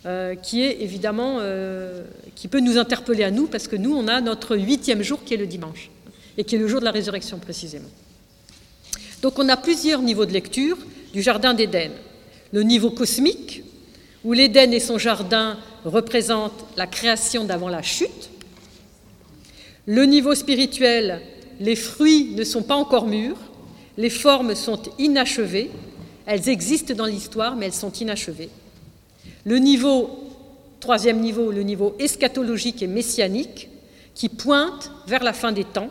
euh, 0.04 0.34
qui 0.34 0.62
est 0.62 0.82
évidemment, 0.82 1.38
euh, 1.40 2.04
qui 2.34 2.48
peut 2.48 2.60
nous 2.60 2.76
interpeller 2.76 3.24
à 3.24 3.30
nous 3.30 3.46
parce 3.46 3.68
que 3.68 3.76
nous, 3.76 3.94
on 3.94 4.08
a 4.08 4.20
notre 4.20 4.56
huitième 4.56 5.02
jour 5.02 5.22
qui 5.24 5.34
est 5.34 5.38
le 5.38 5.46
dimanche 5.46 5.90
et 6.36 6.44
qui 6.44 6.56
est 6.56 6.58
le 6.58 6.68
jour 6.68 6.80
de 6.80 6.84
la 6.84 6.90
résurrection 6.90 7.38
précisément. 7.38 7.88
Donc 9.22 9.38
on 9.38 9.48
a 9.48 9.56
plusieurs 9.56 10.02
niveaux 10.02 10.26
de 10.26 10.32
lecture 10.32 10.76
du 11.12 11.22
Jardin 11.22 11.54
d'Éden. 11.54 11.92
Le 12.52 12.62
niveau 12.62 12.90
cosmique, 12.90 13.62
où 14.24 14.32
l'Éden 14.32 14.72
et 14.72 14.80
son 14.80 14.98
jardin 14.98 15.58
représentent 15.84 16.64
la 16.76 16.86
création 16.86 17.44
d'avant 17.44 17.68
la 17.68 17.82
chute. 17.82 18.30
Le 19.86 20.04
niveau 20.04 20.34
spirituel, 20.34 21.20
les 21.60 21.76
fruits 21.76 22.34
ne 22.34 22.44
sont 22.44 22.62
pas 22.62 22.74
encore 22.74 23.06
mûrs, 23.06 23.36
les 23.96 24.10
formes 24.10 24.54
sont 24.54 24.80
inachevées, 24.98 25.70
elles 26.26 26.48
existent 26.48 26.94
dans 26.94 27.06
l'histoire, 27.06 27.54
mais 27.54 27.66
elles 27.66 27.72
sont 27.72 27.92
inachevées. 27.92 28.48
Le 29.44 29.58
niveau, 29.58 30.10
troisième 30.80 31.20
niveau, 31.20 31.50
le 31.50 31.62
niveau 31.62 31.94
eschatologique 31.98 32.82
et 32.82 32.86
messianique, 32.86 33.68
qui 34.14 34.28
pointe 34.28 34.90
vers 35.06 35.22
la 35.22 35.32
fin 35.32 35.52
des 35.52 35.64
temps 35.64 35.90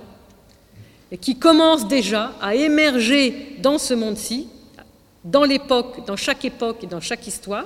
qui 1.18 1.36
commence 1.36 1.88
déjà 1.88 2.34
à 2.42 2.56
émerger 2.56 3.58
dans 3.62 3.78
ce 3.78 3.94
monde-ci, 3.94 4.48
dans 5.24 5.44
l'époque, 5.44 6.06
dans 6.06 6.16
chaque 6.16 6.44
époque 6.46 6.84
et 6.84 6.88
dans 6.88 7.02
chaque 7.02 7.26
histoire, 7.28 7.66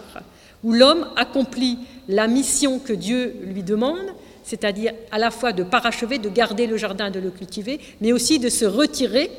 où 0.64 0.74
l'homme 0.74 1.08
accomplit 1.16 1.80
la 2.08 2.28
mission 2.28 2.80
que 2.80 2.94
Dieu 2.94 3.36
lui 3.44 3.64
demande, 3.64 4.14
c'est-à-dire 4.44 4.94
à 5.12 5.18
la 5.18 5.32
fois 5.32 5.54
de 5.54 5.64
parachever, 5.64 6.20
de 6.20 6.30
garder 6.30 6.68
le 6.68 6.78
jardin, 6.78 7.12
de 7.12 7.20
le 7.20 7.32
cultiver, 7.32 7.80
mais 8.02 8.12
aussi 8.12 8.40
de 8.40 8.50
se 8.50 8.66
retirer, 8.66 9.30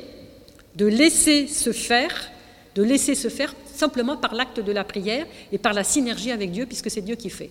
de 0.75 0.85
laisser 0.85 1.47
se 1.47 1.71
faire 1.71 2.31
de 2.75 2.83
laisser 2.83 3.15
se 3.15 3.27
faire 3.27 3.53
simplement 3.65 4.15
par 4.15 4.33
l'acte 4.33 4.59
de 4.59 4.71
la 4.71 4.83
prière 4.85 5.25
et 5.51 5.57
par 5.57 5.73
la 5.73 5.83
synergie 5.83 6.31
avec 6.31 6.51
Dieu, 6.51 6.65
puisque 6.65 6.89
c'est 6.89 7.01
Dieu 7.01 7.15
qui 7.15 7.29
fait 7.29 7.49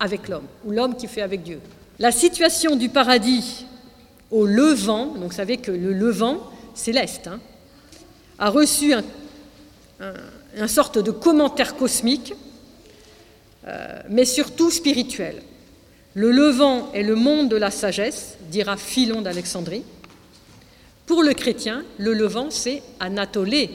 avec 0.00 0.28
l'homme, 0.28 0.46
ou 0.64 0.70
l'homme 0.70 0.96
qui 0.96 1.06
fait 1.06 1.20
avec 1.20 1.42
Dieu. 1.42 1.60
La 1.98 2.10
situation 2.10 2.74
du 2.74 2.88
paradis 2.88 3.66
au 4.34 4.46
levant, 4.46 5.06
donc 5.06 5.30
vous 5.30 5.36
savez 5.36 5.58
que 5.58 5.70
le 5.70 5.92
levant 5.92 6.40
céleste 6.74 7.28
hein, 7.28 7.38
a 8.40 8.50
reçu 8.50 8.92
un, 8.92 10.66
sorte 10.66 10.98
de 10.98 11.12
commentaire 11.12 11.76
cosmique, 11.76 12.34
euh, 13.66 14.00
mais 14.10 14.24
surtout 14.24 14.72
spirituel. 14.72 15.40
Le 16.14 16.32
levant 16.32 16.90
est 16.92 17.04
le 17.04 17.14
monde 17.14 17.48
de 17.48 17.54
la 17.54 17.70
sagesse, 17.70 18.36
dira 18.50 18.76
Philon 18.76 19.22
d'Alexandrie. 19.22 19.84
Pour 21.06 21.22
le 21.22 21.32
chrétien, 21.32 21.84
le 21.98 22.12
levant, 22.12 22.50
c'est 22.50 22.82
Anatolée, 22.98 23.70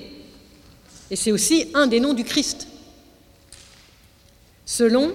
et 1.10 1.16
c'est 1.16 1.32
aussi 1.32 1.72
un 1.74 1.88
des 1.88 2.01
noms 2.01 2.13
du 2.13 2.25
Christ. 2.25 2.68
Selon 4.66 5.13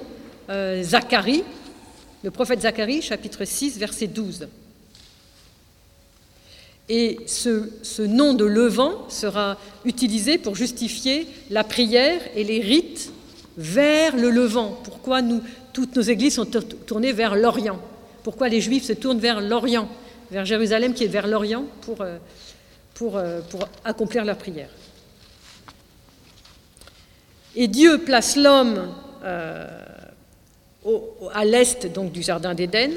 euh, 0.49 0.83
Zacharie, 0.83 1.45
le 2.23 2.31
prophète 2.31 2.63
Zacharie, 2.63 3.03
chapitre 3.03 3.45
6, 3.45 3.77
verset 3.77 4.07
12. 4.07 4.49
Et 6.88 7.19
ce, 7.26 8.03
nom 8.03 8.35
de 8.35 8.45
levant 8.45 9.09
sera 9.09 9.57
utilisé 9.85 10.37
pour 10.37 10.55
justifier 10.55 11.26
la 11.50 11.64
prière 11.64 12.21
et 12.35 12.45
les 12.45 12.61
rites 12.61 13.11
vers 13.57 14.17
le 14.17 14.31
levant. 14.31 14.79
Pourquoi 14.85 15.23
nous, 15.23 15.41
toutes 15.73 15.97
nos 15.97 16.03
églises 16.03 16.35
sont 16.35 16.45
tournées 16.45 17.12
vers 17.12 17.37
l'Orient? 17.37 17.81
Pourquoi 18.23 18.49
les 18.49 18.61
Juifs 18.61 18.85
se 18.85 18.93
tournent 18.93 19.19
vers 19.19 19.41
l'Orient, 19.41 19.88
vers 20.31 20.45
Jérusalem 20.45 20.93
qui 20.93 21.05
est 21.05 21.09
vers 21.09 21.26
l'Orient 21.26 21.64
pour, 21.83 22.00
euh, 22.03 22.19
pour, 22.95 23.17
euh, 23.17 23.41
pour 23.49 23.67
accomplir 23.85 24.25
leur 24.25 24.37
prière? 24.37 24.71
Et 27.57 27.69
Dieu 27.69 27.99
place 27.99 28.37
l'homme 28.37 28.93
euh, 29.23 29.69
à 31.33 31.45
l'est 31.45 31.87
du 31.87 32.23
jardin 32.23 32.55
d'Éden. 32.55 32.91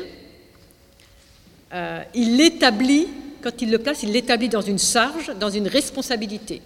Il 2.15 2.37
l'établit, 2.37 3.07
quand 3.41 3.61
il 3.61 3.71
le 3.71 3.79
place, 3.79 4.03
il 4.03 4.11
l'établit 4.11 4.49
dans 4.49 4.61
une 4.61 4.79
charge, 4.79 5.31
dans 5.39 5.49
une 5.49 5.67
responsabilité. 5.67 6.61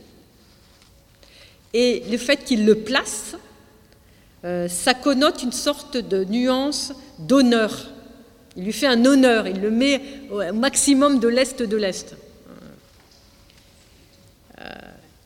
Et 1.73 2.03
le 2.09 2.17
fait 2.17 2.43
qu'il 2.43 2.65
le 2.65 2.75
place, 2.75 3.35
euh, 4.43 4.67
ça 4.67 4.93
connote 4.93 5.43
une 5.43 5.51
sorte 5.51 5.97
de 5.97 6.23
nuance 6.25 6.93
d'honneur. 7.19 7.89
Il 8.57 8.65
lui 8.65 8.73
fait 8.73 8.87
un 8.87 9.05
honneur, 9.05 9.47
il 9.47 9.61
le 9.61 9.71
met 9.71 10.01
au 10.29 10.53
maximum 10.53 11.19
de 11.19 11.27
l'Est 11.27 11.61
de 11.61 11.77
l'Est. 11.77 12.15
Euh, 14.59 14.63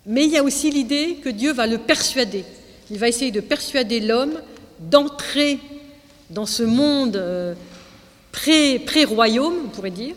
mais 0.05 0.25
il 0.25 0.31
y 0.31 0.37
a 0.37 0.43
aussi 0.43 0.69
l'idée 0.69 1.15
que 1.23 1.29
Dieu 1.29 1.51
va 1.53 1.65
le 1.65 1.79
persuader. 1.79 2.45
Il 2.91 2.99
va 2.99 3.07
essayer 3.07 3.31
de 3.31 3.39
persuader 3.39 3.99
l'homme 3.99 4.39
d'entrer 4.79 5.59
dans 6.29 6.45
ce 6.45 6.61
monde 6.61 7.15
euh, 7.15 7.55
pré-royaume, 8.31 9.55
on 9.65 9.69
pourrait 9.69 9.91
dire, 9.91 10.15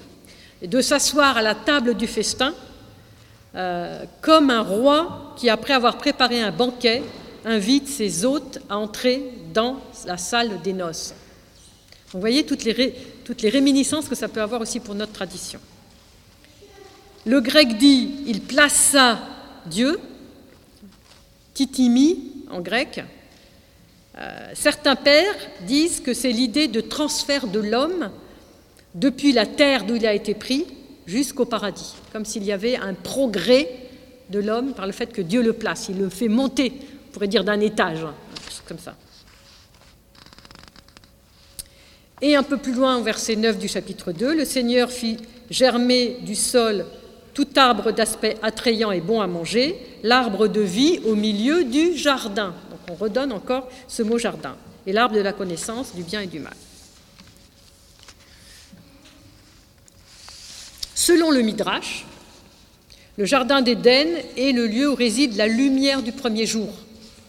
de 0.63 0.81
s'asseoir 0.81 1.37
à 1.37 1.43
la 1.43 1.55
table 1.55 1.95
du 1.95 2.07
festin 2.07 2.55
euh, 3.55 4.05
comme 4.21 4.51
un 4.51 4.63
roi 4.63 5.35
qui, 5.37 5.49
après 5.49 5.75
avoir 5.75 5.99
préparé 5.99 6.41
un 6.41 6.51
banquet, 6.51 7.03
invite 7.45 7.89
ses 7.89 8.25
hôtes 8.25 8.59
à 8.69 8.79
entrer 8.79 9.23
dans 9.55 9.81
la 10.07 10.17
salle 10.17 10.61
des 10.63 10.73
noces. 10.73 11.15
Vous 12.13 12.21
voyez 12.21 12.45
toutes 12.45 12.65
les, 12.65 12.95
toutes 13.25 13.43
les 13.43 13.49
réminiscences 13.49 14.09
que 14.09 14.15
ça 14.15 14.29
peut 14.29 14.43
avoir 14.43 14.61
aussi 14.61 14.81
pour 14.81 14.95
notre 14.95 15.13
tradition. 15.13 15.61
Le 17.27 17.41
grec 17.41 17.77
dit 17.77 18.11
il 18.27 18.41
plaça 18.41 19.19
Dieu, 19.67 19.99
titimi 21.55 22.33
en 22.51 22.61
grec. 22.61 23.03
Euh, 24.19 24.51
certains 24.55 24.97
pères 24.97 25.37
disent 25.63 26.01
que 26.01 26.15
c'est 26.15 26.33
l'idée 26.33 26.69
de 26.69 26.81
transfert 26.81 27.47
de 27.47 27.61
l'homme 27.61 28.11
depuis 28.95 29.33
la 29.33 29.47
terre 29.47 29.85
d'où 29.85 29.97
il 29.97 30.07
a 30.07 30.15
été 30.15 30.35
pris 30.35 30.67
jusqu'au 31.07 31.45
paradis, 31.45 31.95
comme 32.13 32.25
s'il 32.25 32.45
y 32.45 32.53
avait 32.53 32.77
un 32.77 32.95
progrès 32.95 33.69
de 34.31 34.41
l'homme 34.41 34.73
par 34.75 34.87
le 34.87 34.93
fait 34.93 35.13
que 35.13 35.23
Dieu 35.23 35.43
le 35.43 35.53
place, 35.53 35.87
il 35.89 35.99
le 35.99 36.09
fait 36.09 36.29
monter, 36.29 36.73
on 37.09 37.13
pourrait 37.13 37.29
dire 37.29 37.45
d'un 37.45 37.61
étage, 37.61 38.05
hein, 38.05 38.15
comme 38.67 38.79
ça. 38.79 38.95
Et 42.21 42.35
un 42.35 42.43
peu 42.43 42.57
plus 42.57 42.75
loin, 42.75 42.99
au 42.99 43.03
verset 43.03 43.37
9 43.37 43.59
du 43.59 43.69
chapitre 43.69 44.13
2, 44.13 44.35
le 44.35 44.45
Seigneur 44.45 44.91
fit 44.91 45.19
germer 45.51 46.19
du 46.23 46.35
sol 46.35 46.85
tout 47.33 47.47
arbre 47.55 47.93
d'aspect 47.93 48.37
attrayant 48.43 48.91
et 48.91 49.01
bon 49.01 49.21
à 49.21 49.29
manger, 49.29 49.79
l'arbre 50.03 50.49
de 50.49 50.61
vie 50.61 50.99
au 51.07 51.15
milieu 51.15 51.63
du 51.63 51.97
jardin. 51.97 52.53
Donc 52.71 52.81
on 52.91 52.95
redonne 52.95 53.33
encore 53.33 53.69
ce 53.87 54.03
mot 54.03 54.19
jardin. 54.19 54.57
Et 54.89 54.93
l'arbre 54.93 55.15
de 55.15 55.21
la 55.21 55.33
connaissance 55.33 55.95
du 55.95 56.03
bien 56.03 56.21
et 56.21 56.27
du 56.27 56.41
mal. 56.41 56.55
Selon 61.09 61.31
le 61.31 61.41
Midrash, 61.41 62.05
le 63.17 63.25
jardin 63.25 63.63
d'Éden 63.63 64.09
est 64.37 64.53
le 64.53 64.67
lieu 64.67 64.91
où 64.91 64.95
réside 64.95 65.37
la 65.37 65.47
lumière 65.47 66.03
du 66.03 66.13
premier 66.13 66.45
jour, 66.45 66.69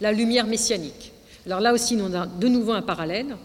la 0.02 0.12
lumière 0.12 0.48
messianique. 0.48 1.14
Alors 1.46 1.62
là 1.62 1.72
aussi, 1.72 1.98
on 1.98 2.14
a 2.14 2.26
de 2.26 2.50
nouveau 2.50 2.74
un 2.74 2.82
parallèle. 2.82 3.38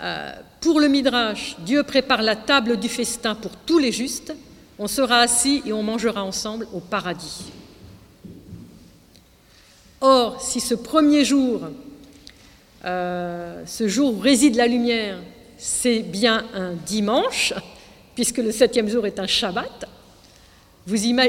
Euh, 0.00 0.34
pour 0.60 0.78
le 0.78 0.86
Midrash, 0.86 1.56
Dieu 1.66 1.82
prépare 1.82 2.22
la 2.22 2.36
table 2.36 2.78
du 2.78 2.88
festin 2.88 3.34
pour 3.34 3.56
tous 3.66 3.80
les 3.80 3.90
justes. 3.90 4.32
On 4.78 4.86
sera 4.86 5.18
assis 5.18 5.60
et 5.66 5.72
on 5.72 5.82
mangera 5.82 6.22
ensemble 6.22 6.68
au 6.72 6.78
paradis. 6.78 7.46
Or, 10.00 10.40
si 10.40 10.60
ce 10.60 10.76
premier 10.76 11.24
jour, 11.24 11.62
euh, 12.84 13.64
ce 13.66 13.88
jour 13.88 14.14
où 14.14 14.20
réside 14.20 14.54
la 14.54 14.68
lumière, 14.68 15.18
c'est 15.58 16.02
bien 16.02 16.44
un 16.54 16.74
dimanche, 16.74 17.52
puisque 18.14 18.38
le 18.38 18.52
septième 18.52 18.88
jour 18.88 19.06
est 19.06 19.18
un 19.18 19.26
Shabbat, 19.26 19.86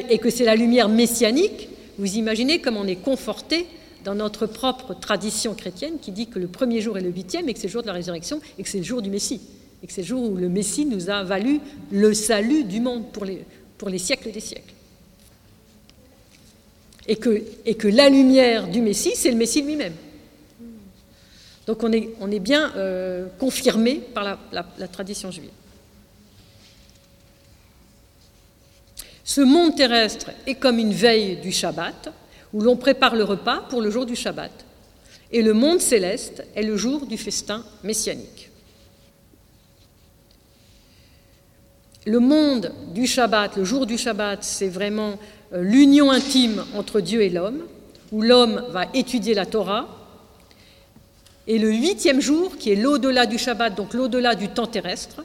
et 0.10 0.18
que 0.20 0.30
c'est 0.30 0.46
la 0.46 0.56
lumière 0.56 0.90
messianique, 0.90 1.70
vous 1.98 2.16
imaginez 2.16 2.60
comme 2.60 2.78
on 2.78 2.88
est 2.88 2.96
conforté 2.96 3.68
dans 4.04 4.16
notre 4.16 4.48
propre 4.48 4.94
tradition 4.94 5.54
chrétienne 5.54 6.00
qui 6.02 6.12
dit 6.12 6.28
que 6.28 6.40
le 6.40 6.48
premier 6.48 6.82
jour 6.82 6.98
est 6.98 7.02
le 7.02 7.12
huitième 7.12 7.48
et 7.48 7.54
que 7.54 7.60
c'est 7.60 7.68
le 7.68 7.74
jour 7.74 7.84
de 7.84 7.88
la 7.88 7.94
résurrection 7.94 8.42
et 8.58 8.64
que 8.64 8.70
c'est 8.70 8.80
le 8.80 8.84
jour 8.84 9.02
du 9.02 9.10
Messie. 9.10 9.42
Et 9.82 9.88
que 9.88 9.94
c'est 9.94 10.02
le 10.02 10.08
jour 10.08 10.32
où 10.32 10.36
le 10.36 10.50
Messie 10.50 10.86
nous 10.86 11.10
a 11.10 11.24
valu 11.24 11.60
le 11.92 12.14
salut 12.14 12.64
du 12.64 12.80
monde 12.80 13.12
pour 13.12 13.26
les, 13.26 13.46
pour 13.78 13.90
les 13.90 14.00
siècles 14.00 14.32
des 14.32 14.40
siècles. 14.40 14.74
Et 17.08 17.18
que, 17.18 17.88
la 17.90 18.10
lumière 18.10 18.68
du 18.70 18.82
Messie, 18.82 19.12
c'est 19.16 19.30
le 19.30 19.38
Messie 19.38 19.62
lui-même. 19.62 19.94
Donc 21.68 21.84
on 21.84 21.92
est, 21.92 22.10
on 22.20 22.32
est 22.32 22.40
bien 22.40 22.74
euh, 22.76 23.28
confirmé 23.40 23.96
par 24.14 24.40
la 24.52 24.88
tradition 24.88 25.32
juive. 25.32 25.50
Ce 29.34 29.42
monde 29.42 29.76
terrestre 29.76 30.30
est 30.46 30.54
comme 30.54 30.78
une 30.78 30.94
veille 30.94 31.38
du 31.38 31.52
Shabbat, 31.52 32.14
où 32.54 32.62
l'on 32.62 32.76
prépare 32.76 33.16
le 33.16 33.24
repas 33.24 33.62
pour 33.68 33.82
le 33.82 33.90
jour 33.90 34.06
du 34.06 34.16
Shabbat. 34.16 34.52
Et 35.32 35.42
le 35.42 35.54
monde 35.54 35.82
céleste 35.82 36.46
est 36.56 36.62
le 36.62 36.78
jour 36.78 37.08
du 37.08 37.18
festin 37.18 37.66
messianique. 37.84 38.52
Le 42.06 42.20
monde 42.20 42.76
du 42.94 43.08
Shabbat, 43.08 43.58
le 43.58 43.66
jour 43.66 43.88
du 43.88 43.98
Shabbat, 43.98 44.44
c'est 44.44 44.70
vraiment 44.70 45.18
euh, 45.52 45.64
l'union 45.64 46.12
intime 46.12 46.64
entre 46.76 47.02
Dieu 47.02 47.24
et 47.24 47.32
l'homme, 47.32 47.64
où 48.12 48.22
l'homme 48.22 48.64
va 48.70 48.86
étudier 48.94 49.34
la 49.34 49.48
Torah. 49.48 49.88
Et 51.48 51.58
le 51.58 51.72
huitième 51.72 52.22
jour, 52.22 52.56
qui 52.58 52.72
est 52.72 52.76
l'au-delà 52.76 53.26
du 53.26 53.40
Shabbat, 53.40 53.74
donc 53.74 53.96
l'au-delà 53.96 54.36
du 54.36 54.50
temps 54.50 54.68
terrestre, 54.68 55.24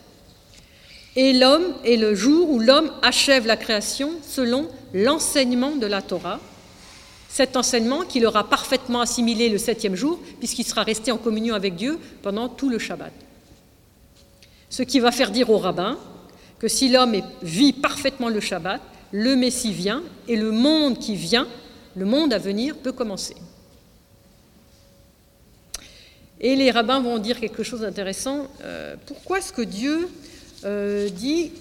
et 1.16 1.32
l'homme 1.32 1.74
est 1.84 1.96
le 1.96 2.14
jour 2.14 2.50
où 2.50 2.60
l'homme 2.60 2.92
achève 3.02 3.46
la 3.46 3.56
création 3.56 4.12
selon 4.22 4.68
l'enseignement 4.94 5.76
de 5.76 5.86
la 5.86 6.02
Torah, 6.02 6.40
cet 7.28 7.56
enseignement 7.56 8.02
qu'il 8.02 8.26
aura 8.26 8.48
parfaitement 8.48 9.00
assimilé 9.00 9.48
le 9.48 9.58
septième 9.58 9.94
jour, 9.94 10.18
puisqu'il 10.38 10.64
sera 10.64 10.82
resté 10.82 11.12
en 11.12 11.18
communion 11.18 11.54
avec 11.54 11.76
Dieu 11.76 11.98
pendant 12.22 12.48
tout 12.48 12.70
le 12.70 12.78
Shabbat. 12.78 13.12
Ce 14.70 14.82
qui 14.82 15.00
va 15.00 15.12
faire 15.12 15.30
dire 15.30 15.50
au 15.50 15.58
rabbin 15.58 15.98
que 16.58 16.68
si 16.68 16.88
l'homme 16.88 17.16
vit 17.42 17.72
parfaitement 17.72 18.28
le 18.28 18.40
Shabbat, 18.40 18.80
le 19.12 19.36
Messie 19.36 19.72
vient 19.72 20.02
et 20.26 20.36
le 20.36 20.50
monde 20.50 20.98
qui 20.98 21.14
vient, 21.16 21.46
le 21.96 22.04
monde 22.04 22.32
à 22.32 22.38
venir, 22.38 22.76
peut 22.76 22.92
commencer. 22.92 23.36
Et 26.40 26.54
les 26.54 26.70
rabbins 26.70 27.00
vont 27.00 27.18
dire 27.18 27.40
quelque 27.40 27.62
chose 27.62 27.80
d'intéressant. 27.80 28.46
Euh, 28.62 28.94
pourquoi 29.06 29.38
est-ce 29.38 29.52
que 29.52 29.62
Dieu 29.62 30.08
euh, 30.64 31.08
dit 31.08 31.52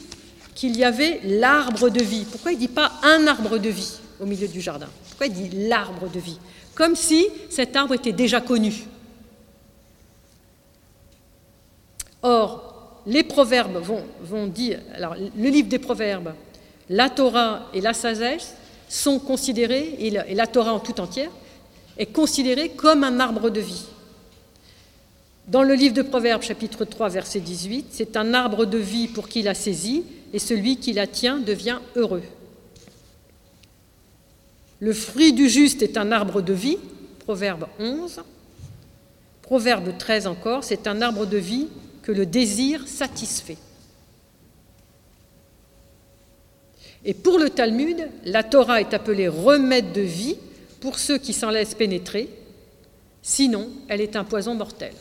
qu'il 0.56 0.76
y 0.76 0.84
avait 0.84 1.20
l'arbre 1.24 1.90
de 1.90 2.02
vie. 2.02 2.26
Pourquoi 2.30 2.52
il 2.52 2.56
ne 2.56 2.62
dit 2.62 2.68
pas 2.68 2.92
un 3.04 3.28
arbre 3.28 3.58
de 3.58 3.70
vie 3.70 4.00
au 4.20 4.26
milieu 4.26 4.48
du 4.48 4.62
jardin? 4.62 4.88
Pourquoi 5.10 5.28
il 5.28 5.34
dit 5.34 5.68
l'arbre 5.68 6.10
de 6.10 6.20
vie? 6.20 6.40
Comme 6.74 6.96
si 6.96 7.28
cet 7.50 7.76
arbre 7.76 7.94
était 7.94 8.12
déjà 8.12 8.42
connu. 8.42 8.86
Or, 12.24 13.02
les 13.06 13.24
proverbes 13.24 13.82
vont, 14.22 14.48
dire, 14.48 14.80
alors 14.96 15.16
le 15.16 15.50
livre 15.50 15.70
des 15.70 15.80
proverbes, 15.80 16.34
la 16.90 17.10
Torah 17.10 17.68
et 17.74 17.82
la 17.82 17.94
sagesse 17.94 18.56
sont 18.90 19.20
considérés, 19.20 19.96
et 20.00 20.36
la 20.36 20.48
Torah 20.48 20.74
en 20.74 20.80
tout 20.80 21.00
entière, 21.00 21.32
est 21.98 22.08
considérée 22.08 22.70
comme 22.70 23.04
un 23.04 23.20
arbre 23.20 23.50
de 23.50 23.60
vie. 23.60 23.86
Dans 25.48 25.64
le 25.64 25.76
livre 25.76 25.94
de 25.94 26.02
Proverbes, 26.02 26.42
chapitre 26.42 26.84
3, 26.84 27.08
verset 27.08 27.40
18, 27.40 27.88
c'est 27.92 28.18
un 28.18 28.34
arbre 28.34 28.66
de 28.66 28.78
vie 28.78 29.08
pour 29.08 29.30
qui 29.30 29.42
la 29.42 29.54
saisit, 29.54 30.04
et 30.34 30.40
celui 30.40 30.76
qui 30.76 30.92
la 30.92 31.08
tient 31.08 31.38
devient 31.38 31.80
heureux. 31.96 32.24
Le 34.82 34.92
fruit 34.92 35.32
du 35.32 35.48
juste 35.48 35.82
est 35.82 35.96
un 35.96 36.12
arbre 36.12 36.42
de 36.42 36.52
vie, 36.52 36.78
Proverbe 37.20 37.68
11. 37.80 38.24
Proverbe 39.42 39.98
13 39.98 40.28
encore, 40.28 40.66
c'est 40.66 40.86
un 40.86 41.02
arbre 41.02 41.26
de 41.26 41.38
vie 41.38 41.68
que 42.02 42.12
le 42.12 42.26
désir 42.26 42.86
satisfait. 42.86 43.58
Et 47.06 47.14
pour 47.14 47.40
le 47.40 47.50
Talmud, 47.50 48.10
la 48.26 48.44
Torah 48.44 48.82
est 48.82 48.94
appelée 48.94 49.30
remède 49.30 49.94
de 49.94 50.02
vie 50.02 50.36
pour 50.82 51.00
ceux 51.00 51.18
qui 51.18 51.32
s'en 51.32 51.52
laissent 51.52 51.74
pénétrer, 51.74 52.28
sinon 53.22 53.70
elle 53.88 54.02
est 54.02 54.18
un 54.18 54.26
poison 54.26 54.54
mortel. 54.54 54.92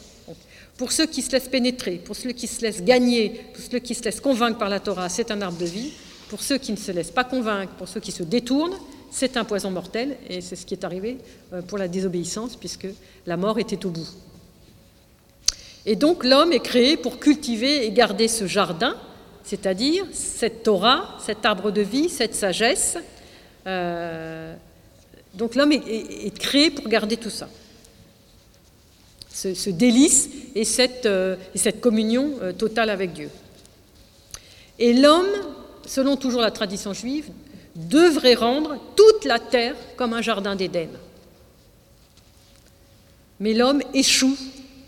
Pour 0.77 0.93
ceux 0.93 1.07
qui 1.07 1.23
se 1.23 1.33
laissent 1.33 1.49
pénétrer, 1.49 1.93
pour 1.93 2.17
ceux 2.17 2.33
qui 2.33 2.47
se 2.47 2.61
laissent 2.61 2.83
gagner, 2.83 3.45
pour 3.55 3.65
ceux 3.65 3.79
qui 3.79 3.95
se 3.95 4.03
laissent 4.03 4.21
convaincre 4.21 4.59
par 4.59 4.69
la 4.69 4.81
Torah, 4.81 5.09
c'est 5.09 5.31
un 5.31 5.41
arbre 5.41 5.59
de 5.59 5.65
vie. 5.65 5.93
Pour 6.29 6.43
ceux 6.43 6.59
qui 6.59 6.73
ne 6.73 6.77
se 6.77 6.93
laissent 6.93 7.11
pas 7.11 7.25
convaincre, 7.25 7.73
pour 7.75 7.89
ceux 7.89 8.01
qui 8.01 8.13
se 8.13 8.23
détournent, 8.23 8.77
c'est 9.11 9.37
un 9.37 9.45
poison 9.45 9.71
mortel. 9.71 10.17
Et 10.29 10.41
c'est 10.41 10.57
ce 10.57 10.67
qui 10.67 10.75
est 10.75 10.85
arrivé 10.85 11.19
euh, 11.53 11.63
pour 11.63 11.79
la 11.79 11.89
désobéissance, 11.89 12.57
puisque 12.57 12.89
la 13.27 13.37
mort 13.37 13.59
était 13.59 13.87
au 13.87 13.91
bout. 13.91 14.09
Et 15.87 15.97
donc 15.97 16.25
l'homme 16.25 16.53
est 16.53 16.61
créé 16.61 16.97
pour 16.97 17.21
cultiver 17.21 17.87
et 17.87 17.93
garder 17.93 18.29
ce 18.29 18.47
jardin, 18.47 18.97
c'est-à-dire 19.45 20.05
cette 20.13 20.65
Torah, 20.65 21.17
cet 21.25 21.47
arbre 21.47 21.71
de 21.71 21.81
vie, 21.81 22.09
cette 22.09 22.35
sagesse. 22.35 22.99
Euh, 23.67 24.55
donc 25.35 25.55
l'homme 25.55 25.73
est 25.73 26.37
créé 26.39 26.71
pour 26.71 26.89
garder 26.89 27.17
tout 27.17 27.31
ça 27.31 27.49
ce, 29.37 29.71
délice 29.71 30.29
et 30.57 30.65
cette, 30.65 31.05
euh, 31.05 31.37
et 31.55 31.59
cette 31.59 31.83
communion 31.83 32.33
euh, 32.41 32.53
totale 32.53 32.89
avec 32.89 33.13
Dieu. 33.13 33.29
Et 34.79 34.95
l'homme, 34.95 35.29
selon 35.87 36.17
toujours 36.17 36.41
la 36.41 36.51
tradition 36.51 36.95
juive, 36.95 37.29
devrait 37.77 38.35
rendre 38.35 38.79
toute 38.97 39.27
la 39.27 39.39
terre 39.39 39.77
comme 39.97 40.15
un 40.15 40.23
jardin 40.23 40.57
d'Éden. 40.57 40.89
Mais 43.39 43.53
l'homme 43.53 43.83
échoue 43.93 44.37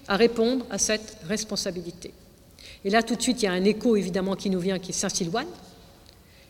à 0.08 0.16
répondre 0.16 0.64
à 0.70 0.78
cette 0.78 1.18
responsabilité. 1.28 2.14
Et 2.82 2.88
là, 2.88 3.02
tout 3.02 3.14
de 3.14 3.20
suite, 3.20 3.42
il 3.42 3.44
y 3.44 3.48
a 3.48 3.52
un 3.52 3.64
écho 3.64 3.94
évidemment 3.94 4.36
qui 4.36 4.48
nous 4.48 4.60
vient, 4.60 4.78
qui 4.78 4.92
est 4.92 4.94
Saint 4.94 5.10
Silouane. 5.10 5.46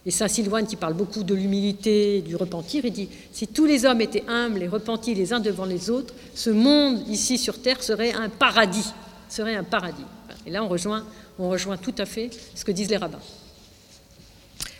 Et 0.07 0.13
Saint 0.13 0.29
Silouane, 0.29 0.69
qui 0.69 0.77
parle 0.77 0.95
beaucoup 0.95 1.25
de 1.25 1.35
l'humilité, 1.35 2.21
du 2.21 2.37
repentir, 2.37 2.85
il 2.85 2.93
dit 2.93 3.09
si 3.33 3.49
tous 3.49 3.67
les 3.67 3.85
hommes 3.85 4.01
étaient 4.01 4.23
humbles 4.29 4.63
et 4.63 4.69
repentis 4.69 5.17
les 5.17 5.33
uns 5.33 5.41
devant 5.41 5.65
les 5.65 5.91
autres, 5.91 6.15
ce 6.37 6.51
monde 6.51 7.03
ici 7.09 7.37
sur 7.37 7.61
terre 7.61 7.83
serait 7.83 8.13
un 8.13 8.29
paradis, 8.29 8.93
serait 9.29 9.55
un 9.55 9.65
paradis. 9.65 10.05
Et 10.47 10.51
là, 10.51 10.63
on 10.65 10.69
rejoint, 10.69 11.05
on 11.39 11.51
rejoint 11.51 11.77
tout 11.77 11.95
à 11.99 12.07
fait 12.07 12.31
ce 12.55 12.65
que 12.65 12.73
disent 12.73 12.91
les 12.91 12.97
rabbins. 12.97 13.21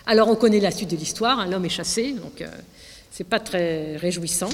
Alors, 0.07 0.29
on 0.29 0.37
connaît 0.37 0.61
la 0.61 0.71
suite 0.71 0.91
de 0.91 0.97
l'histoire. 0.97 1.39
Hein, 1.39 1.47
l'homme 1.47 1.67
est 1.67 1.71
chassé, 1.71 2.13
donc 2.13 2.41
euh, 2.41 2.49
c'est 3.11 3.25
pas 3.25 3.41
très 3.41 3.97
réjouissant. 3.97 4.51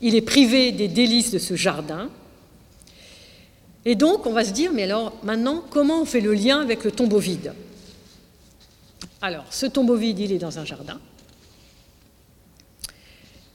Il 0.00 0.14
est 0.14 0.22
privé 0.22 0.72
des 0.72 0.88
délices 0.88 1.30
de 1.30 1.38
ce 1.38 1.54
jardin. 1.54 2.10
Et 3.84 3.94
donc, 3.94 4.26
on 4.26 4.32
va 4.32 4.44
se 4.44 4.52
dire, 4.52 4.72
mais 4.72 4.84
alors 4.84 5.12
maintenant, 5.22 5.62
comment 5.70 6.02
on 6.02 6.04
fait 6.04 6.20
le 6.20 6.34
lien 6.34 6.60
avec 6.60 6.84
le 6.84 6.90
tombeau 6.90 7.18
vide? 7.18 7.52
Alors, 9.20 9.46
ce 9.50 9.66
tombeau 9.66 9.96
vide, 9.96 10.18
il 10.18 10.32
est 10.32 10.38
dans 10.38 10.58
un 10.58 10.64
jardin. 10.64 11.00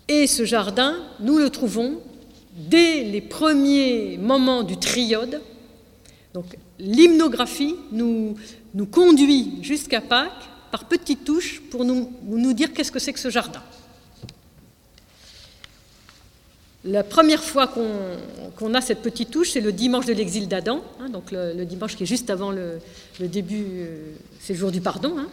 Et 0.07 0.27
ce 0.27 0.43
jardin, 0.43 0.97
nous 1.19 1.37
le 1.37 1.49
trouvons 1.49 2.01
dès 2.55 3.03
les 3.03 3.21
premiers 3.21 4.17
moments 4.17 4.63
du 4.63 4.77
triode. 4.77 5.41
Donc, 6.33 6.45
l'hymnographie 6.79 7.75
nous, 7.91 8.35
conduit 8.91 9.59
jusqu'à 9.61 10.01
Pâques 10.01 10.49
par 10.71 10.85
petites 10.85 11.23
touches 11.23 11.61
pour 11.69 11.85
nous, 11.85 12.11
nous 12.23 12.53
dire 12.53 12.73
qu'est-ce 12.73 12.91
que 12.91 12.99
c'est 12.99 13.13
que 13.13 13.19
ce 13.19 13.29
jardin. 13.29 13.61
La 16.85 17.03
première 17.03 17.43
fois 17.43 17.67
qu'on 17.67 18.73
a 18.73 18.81
cette 18.81 19.01
petite 19.01 19.31
touche, 19.31 19.51
c'est 19.51 19.61
le 19.61 19.71
dimanche 19.71 20.05
de 20.05 20.13
l'exil 20.13 20.49
d'Adam, 20.49 20.83
hein, 20.99 21.09
donc 21.09 21.31
le, 21.31 21.63
dimanche 21.63 21.95
qui 21.95 22.03
est 22.03 22.07
juste 22.07 22.29
avant 22.29 22.51
le, 22.51 22.79
début, 23.19 23.63
euh, 23.63 24.13
c'est 24.41 24.53
le 24.53 24.59
jour 24.59 24.71
du 24.71 24.81
pardon. 24.81 25.15
Hein. 25.17 25.29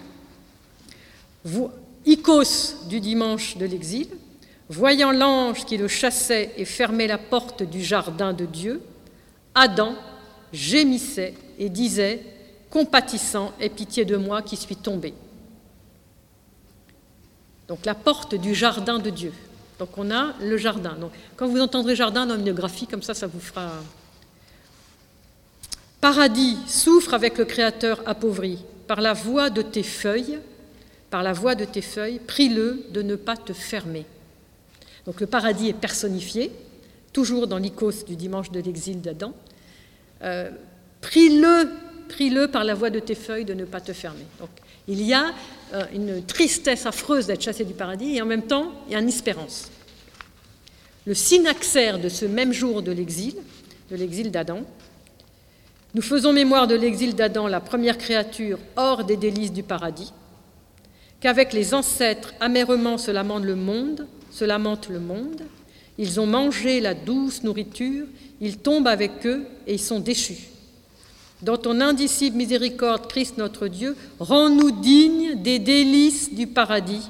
Icos 2.06 2.76
du 2.88 3.00
dimanche 3.00 3.56
de 3.56 3.66
l'exil, 3.66 4.09
voyant 4.70 5.11
l'ange 5.11 5.66
qui 5.66 5.76
le 5.76 5.88
chassait 5.88 6.52
et 6.56 6.64
fermait 6.64 7.09
la 7.09 7.18
porte 7.18 7.62
du 7.62 7.83
jardin 7.83 8.33
de 8.33 8.46
Dieu, 8.46 8.80
Adam 9.54 9.94
gémissait 10.52 11.35
et 11.59 11.68
disait, 11.68 12.22
compatissant, 12.70 13.52
aie 13.61 13.68
pitié 13.68 14.04
de 14.04 14.16
moi 14.16 14.42
qui 14.42 14.56
suis 14.56 14.76
tombé. 14.76 15.12
Donc 17.66 17.85
la 17.85 17.94
porte 17.94 18.37
du 18.37 18.54
jardin 18.54 18.98
de 18.98 19.11
Dieu. 19.11 19.33
Donc 19.78 19.96
on 19.98 20.11
a 20.11 20.35
le 20.40 20.56
jardin. 20.56 20.94
Donc, 20.94 21.12
quand 21.37 21.48
vous 21.48 21.61
entendrez 21.61 21.96
jardin 21.96 22.26
dans 22.26 22.38
une 22.38 22.52
graphie, 22.52 22.87
comme 22.87 23.02
ça, 23.02 23.14
ça 23.14 23.26
vous 23.26 23.40
fera. 23.40 23.70
Paradis 26.00 26.56
souffre 26.66 27.14
avec 27.14 27.38
le 27.38 27.44
Créateur 27.44 28.02
appauvri. 28.06 28.59
Par 28.87 29.00
la 29.00 29.12
voix 29.12 29.50
de 29.50 29.62
tes 29.62 29.83
feuilles, 29.83 30.38
par 31.11 31.22
la 31.22 31.33
voix 31.33 31.54
de 31.54 31.64
tes 31.64 31.83
feuilles, 31.83 32.18
prie-le 32.18 32.87
de 32.90 33.02
ne 33.02 33.16
pas 33.16 33.37
te 33.37 33.52
fermer. 33.52 34.06
Donc 35.06 35.20
le 35.20 35.26
paradis 35.26 35.68
est 35.68 35.74
personnifié, 35.74 36.52
toujours 37.12 37.46
dans 37.46 37.58
l'icos 37.58 38.04
du 38.04 38.16
dimanche 38.16 38.50
de 38.50 38.60
l'exil 38.60 39.00
d'Adam. 39.00 39.32
Euh, 40.22 40.50
prie-le, 41.00 41.70
prie-le 42.08 42.48
par 42.48 42.64
la 42.64 42.74
voix 42.74 42.90
de 42.90 43.00
tes 43.00 43.14
feuilles 43.14 43.44
de 43.44 43.54
ne 43.54 43.64
pas 43.64 43.80
te 43.80 43.92
fermer. 43.92 44.24
Donc 44.38 44.50
il 44.88 45.02
y 45.02 45.14
a 45.14 45.32
euh, 45.74 45.84
une 45.94 46.24
tristesse 46.24 46.86
affreuse 46.86 47.26
d'être 47.26 47.42
chassé 47.42 47.64
du 47.64 47.74
paradis 47.74 48.16
et 48.16 48.22
en 48.22 48.26
même 48.26 48.42
temps, 48.42 48.72
il 48.86 48.92
y 48.92 48.96
a 48.96 49.00
une 49.00 49.08
espérance. 49.08 49.70
Le 51.06 51.14
synaxaire 51.14 51.98
de 51.98 52.08
ce 52.08 52.26
même 52.26 52.52
jour 52.52 52.82
de 52.82 52.92
l'exil, 52.92 53.34
de 53.90 53.96
l'exil 53.96 54.30
d'Adam, 54.30 54.62
nous 55.94 56.02
faisons 56.02 56.32
mémoire 56.32 56.68
de 56.68 56.76
l'exil 56.76 57.16
d'Adam, 57.16 57.48
la 57.48 57.60
première 57.60 57.98
créature 57.98 58.58
hors 58.76 59.04
des 59.04 59.16
délices 59.16 59.52
du 59.52 59.62
paradis, 59.62 60.12
qu'avec 61.20 61.52
les 61.52 61.74
ancêtres 61.74 62.35
amèrement 62.40 62.98
se 62.98 63.11
lamente 63.11 63.44
le 63.44 63.54
monde, 63.54 64.06
se 64.30 64.44
lamente 64.44 64.88
le 64.88 65.00
monde, 65.00 65.42
ils 65.98 66.18
ont 66.18 66.26
mangé 66.26 66.80
la 66.80 66.94
douce 66.94 67.42
nourriture, 67.42 68.06
ils 68.40 68.56
tombent 68.56 68.88
avec 68.88 69.26
eux 69.26 69.46
et 69.66 69.74
ils 69.74 69.80
sont 69.80 70.00
déchus. 70.00 70.48
Dans 71.42 71.56
ton 71.56 71.80
indicible 71.80 72.37
miséricorde, 72.37 73.06
Christ 73.06 73.38
notre 73.38 73.68
Dieu, 73.68 73.96
rends-nous 74.18 74.70
dignes 74.70 75.42
des 75.42 75.59
délices 75.59 76.33
du 76.35 76.46
paradis. 76.46 77.09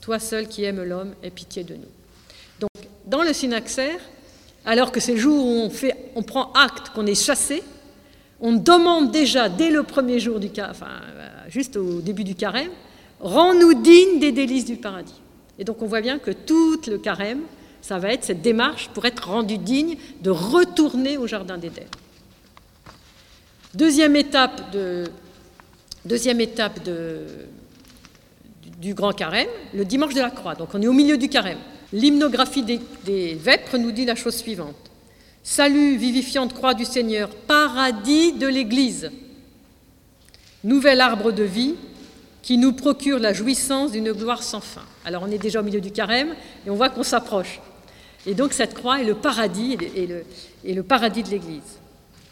Toi 0.00 0.18
seul 0.18 0.48
qui 0.48 0.64
aimes 0.64 0.82
l'homme, 0.82 1.14
aie 1.22 1.30
pitié 1.30 1.64
de 1.64 1.74
nous. 1.74 1.88
Donc, 2.60 2.70
dans 3.06 3.22
le 3.22 3.32
synaxaire, 3.32 3.98
alors 4.64 4.92
que 4.92 5.00
c'est 5.00 5.14
le 5.14 5.20
jour 5.20 5.44
où 5.44 5.60
on, 5.60 5.70
fait, 5.70 6.10
on 6.14 6.22
prend 6.22 6.52
acte 6.52 6.90
qu'on 6.90 7.06
est 7.06 7.20
chassé, 7.20 7.62
on 8.40 8.52
demande 8.52 9.10
déjà 9.10 9.48
dès 9.48 9.70
le 9.70 9.82
premier 9.82 10.18
jour 10.18 10.40
du 10.40 10.50
carême, 10.50 10.72
enfin, 10.72 11.00
euh, 11.14 11.28
juste 11.48 11.76
au 11.76 12.00
début 12.00 12.24
du 12.24 12.34
carême, 12.34 12.70
rends-nous 13.22 13.74
dignes 13.74 14.18
des 14.18 14.32
délices 14.32 14.64
du 14.64 14.76
paradis. 14.76 15.20
Et 15.58 15.64
donc 15.64 15.80
on 15.80 15.86
voit 15.86 16.00
bien 16.00 16.18
que 16.18 16.30
tout 16.30 16.80
le 16.88 16.98
carême, 16.98 17.42
ça 17.80 17.98
va 17.98 18.12
être 18.12 18.24
cette 18.24 18.42
démarche 18.42 18.90
pour 18.92 19.04
être 19.06 19.28
rendu 19.28 19.58
digne 19.58 19.96
de 20.20 20.30
retourner 20.30 21.16
au 21.16 21.26
jardin 21.26 21.56
d'Éden. 21.56 21.86
Deuxième 23.74 24.16
étape, 24.16 24.76
deuxième 26.04 26.40
étape 26.40 26.80
du 28.80 28.94
grand 28.94 29.12
carême, 29.12 29.48
le 29.72 29.84
dimanche 29.84 30.14
de 30.14 30.20
la 30.20 30.30
croix. 30.30 30.54
Donc 30.54 30.70
on 30.74 30.82
est 30.82 30.86
au 30.86 30.92
milieu 30.92 31.16
du 31.16 31.28
carême. 31.28 31.58
L'hymnographie 31.92 32.62
des, 32.62 32.80
des 33.04 33.34
vêpres 33.34 33.78
nous 33.78 33.92
dit 33.92 34.04
la 34.04 34.14
chose 34.14 34.36
suivante. 34.36 34.76
Salut, 35.42 35.96
vivifiante 35.96 36.54
croix 36.54 36.74
du 36.74 36.84
Seigneur, 36.84 37.28
paradis 37.28 38.32
de 38.32 38.46
l'Église, 38.46 39.10
nouvel 40.62 41.00
arbre 41.00 41.32
de 41.32 41.42
vie 41.42 41.74
qui 42.42 42.58
nous 42.58 42.72
procure 42.72 43.18
la 43.18 43.32
jouissance 43.32 43.92
d'une 43.92 44.12
gloire 44.12 44.42
sans 44.42 44.60
fin. 44.60 44.82
Alors 45.04 45.22
on 45.26 45.30
est 45.30 45.38
déjà 45.38 45.60
au 45.60 45.62
milieu 45.62 45.80
du 45.80 45.92
carême 45.92 46.34
et 46.66 46.70
on 46.70 46.74
voit 46.74 46.90
qu'on 46.90 47.04
s'approche. 47.04 47.60
Et 48.26 48.34
donc 48.34 48.52
cette 48.52 48.74
croix 48.74 49.00
est 49.00 49.04
le 49.04 49.14
paradis 49.14 49.78
et 50.64 50.74
le, 50.74 50.82
paradis 50.82 51.22
de 51.22 51.30
l'Église. 51.30 51.78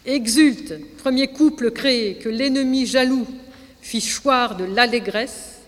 Exulte, 0.05 0.75
premier 0.99 1.29
couple 1.29 1.71
créé, 1.71 2.15
que 2.17 2.29
l'ennemi 2.29 2.87
jaloux 2.87 3.27
fit 3.81 4.01
choir 4.01 4.57
de 4.57 4.65
l'allégresse, 4.65 5.61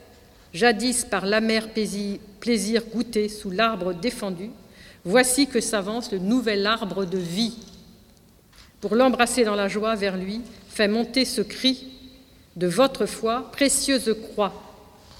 jadis 0.53 1.05
par 1.05 1.27
l'amer 1.27 1.69
plaisir 2.41 2.83
goûté 2.93 3.29
sous 3.29 3.51
l'arbre 3.51 3.95
défendu, 3.95 4.51
voici 5.05 5.47
que 5.47 5.61
s'avance 5.61 6.13
le 6.13 6.19
nouvel 6.19 6.67
arbre 6.67 7.05
de 7.05 7.19
vie. 7.19 7.59
Pour 8.81 8.95
l'embrasser 8.95 9.45
dans 9.45 9.55
la 9.55 9.69
joie 9.69 9.95
vers 9.95 10.17
lui, 10.17 10.41
fait 10.69 10.89
monter 10.89 11.25
ce 11.25 11.43
cri 11.43 11.92
de 12.57 12.67
votre 12.67 13.07
foi, 13.07 13.51
précieuse 13.53 14.15
croix. 14.31 14.53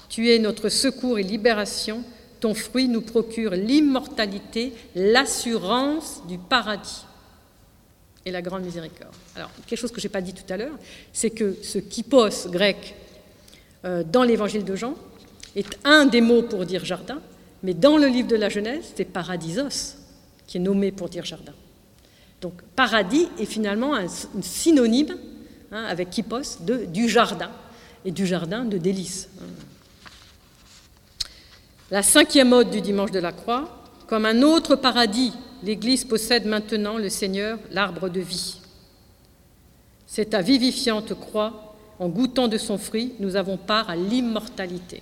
Tu 0.09 0.29
es 0.31 0.39
notre 0.39 0.69
secours 0.69 1.17
et 1.17 1.23
libération, 1.23 2.03
ton 2.39 2.53
fruit 2.53 2.87
nous 2.87 3.01
procure 3.01 3.51
l'immortalité, 3.51 4.73
l'assurance 4.95 6.21
du 6.27 6.37
paradis 6.37 7.05
et 8.25 8.31
la 8.31 8.41
grande 8.41 8.63
miséricorde. 8.63 9.15
Alors, 9.35 9.49
quelque 9.65 9.79
chose 9.79 9.91
que 9.91 9.99
je 9.99 10.07
n'ai 10.07 10.11
pas 10.11 10.21
dit 10.21 10.33
tout 10.33 10.51
à 10.51 10.57
l'heure, 10.57 10.77
c'est 11.11 11.29
que 11.29 11.57
ce 11.61 11.79
kypos 11.79 12.47
grec 12.49 12.95
euh, 13.85 14.03
dans 14.03 14.23
l'évangile 14.23 14.63
de 14.63 14.75
Jean 14.75 14.95
est 15.55 15.77
un 15.83 16.05
des 16.05 16.21
mots 16.21 16.43
pour 16.43 16.65
dire 16.65 16.85
jardin, 16.85 17.21
mais 17.63 17.73
dans 17.73 17.97
le 17.97 18.07
livre 18.07 18.27
de 18.27 18.35
la 18.35 18.49
Genèse, 18.49 18.93
c'est 18.95 19.05
paradisos 19.05 19.97
qui 20.47 20.57
est 20.57 20.61
nommé 20.61 20.91
pour 20.91 21.09
dire 21.09 21.25
jardin. 21.25 21.53
Donc, 22.41 22.61
paradis 22.75 23.27
est 23.39 23.45
finalement 23.45 23.95
un, 23.95 24.07
synonyme, 24.41 25.15
hein, 25.73 25.85
avec 25.85 26.09
kypos, 26.09 26.61
de, 26.61 26.85
du 26.85 27.09
jardin, 27.09 27.51
et 28.05 28.11
du 28.11 28.25
jardin 28.25 28.63
de 28.63 28.77
délices. 28.77 29.29
La 31.91 32.03
cinquième 32.03 32.53
ode 32.53 32.69
du 32.71 32.81
dimanche 32.81 33.11
de 33.11 33.19
la 33.19 33.31
croix, 33.31 33.83
comme 34.07 34.25
un 34.25 34.41
autre 34.41 34.75
paradis 34.75 35.33
l'Église 35.63 36.03
possède 36.05 36.45
maintenant 36.45 36.97
le 36.97 37.09
Seigneur, 37.09 37.57
l'arbre 37.71 38.09
de 38.09 38.19
vie. 38.19 38.59
C'est 40.05 40.31
ta 40.31 40.41
vivifiante 40.41 41.13
croix, 41.13 41.75
en 41.99 42.09
goûtant 42.09 42.47
de 42.47 42.57
son 42.57 42.77
fruit, 42.77 43.13
nous 43.19 43.35
avons 43.35 43.57
part 43.57 43.89
à 43.89 43.95
l'immortalité. 43.95 45.01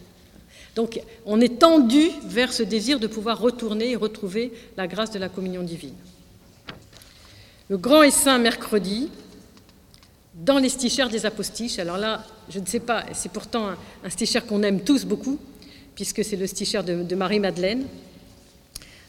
Donc 0.76 1.02
on 1.26 1.42
est 1.42 1.60
tendu 1.60 2.10
vers 2.24 2.54
ce 2.54 2.64
désir 2.64 3.00
de 3.00 3.08
pouvoir 3.08 3.40
retourner 3.40 3.92
et 3.92 3.96
retrouver 3.96 4.54
la 4.78 4.88
grâce 4.88 5.12
de 5.12 5.20
la 5.20 5.30
communion 5.30 5.64
divine. 5.64 5.96
Le 7.70 7.78
grand 7.78 8.04
et 8.04 8.12
saint 8.12 8.38
mercredi, 8.38 9.10
dans 10.44 10.58
les 10.58 10.70
stichères 10.70 11.10
des 11.10 11.26
apostiches, 11.26 11.80
alors 11.80 11.98
là, 11.98 12.24
je 12.50 12.60
ne 12.60 12.66
sais 12.66 12.80
pas, 12.80 13.06
c'est 13.14 13.32
pourtant 13.32 13.70
un, 14.04 14.10
stichère 14.10 14.46
qu'on 14.46 14.64
aime 14.64 14.82
tous 14.82 15.06
beaucoup, 15.06 15.40
puisque 15.96 16.24
c'est 16.24 16.36
le 16.36 16.48
stichère 16.48 16.84
de 16.84 17.16
Marie-Madeleine, 17.16 17.86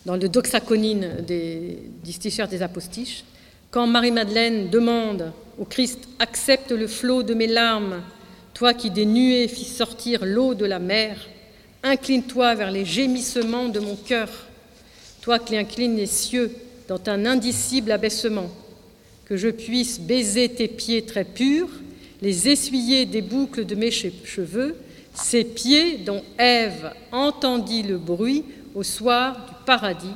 dans 0.04 0.16
le 0.16 0.28
doxaconine 0.28 1.22
des, 1.26 1.78
du 2.04 2.46
des 2.48 2.62
apostiches, 2.62 3.24
quand 3.70 3.86
Marie-Madeleine 3.86 4.68
demande 4.68 5.32
au 5.58 5.64
Christ 5.64 6.08
Accepte 6.18 6.72
le 6.72 6.86
flot 6.86 7.22
de 7.22 7.34
mes 7.34 7.46
larmes, 7.46 8.02
toi 8.52 8.74
qui 8.74 8.90
des 8.90 9.06
nuées 9.06 9.48
fis 9.48 9.64
sortir 9.64 10.24
l'eau 10.24 10.54
de 10.54 10.66
la 10.66 10.78
mer, 10.78 11.16
Incline-toi 11.84 12.54
vers 12.54 12.70
les 12.70 12.84
gémissements 12.84 13.68
de 13.68 13.80
mon 13.80 13.96
cœur, 13.96 14.28
toi 15.20 15.40
qui 15.40 15.56
inclines 15.56 15.96
les 15.96 16.06
cieux 16.06 16.54
dans 16.86 17.00
un 17.06 17.26
indicible 17.26 17.90
abaissement, 17.90 18.48
que 19.24 19.36
je 19.36 19.48
puisse 19.48 20.00
baiser 20.00 20.48
tes 20.48 20.68
pieds 20.68 21.02
très 21.02 21.24
purs, 21.24 21.68
les 22.20 22.48
essuyer 22.48 23.06
des 23.06 23.22
boucles 23.22 23.64
de 23.64 23.74
mes 23.74 23.90
cheveux, 23.90 24.76
ces 25.14 25.44
pieds 25.44 25.98
dont 25.98 26.22
Ève 26.38 26.92
entendit 27.10 27.82
le 27.82 27.98
bruit 27.98 28.44
au 28.74 28.82
soir 28.82 29.46
du 29.46 29.54
paradis. 29.66 30.14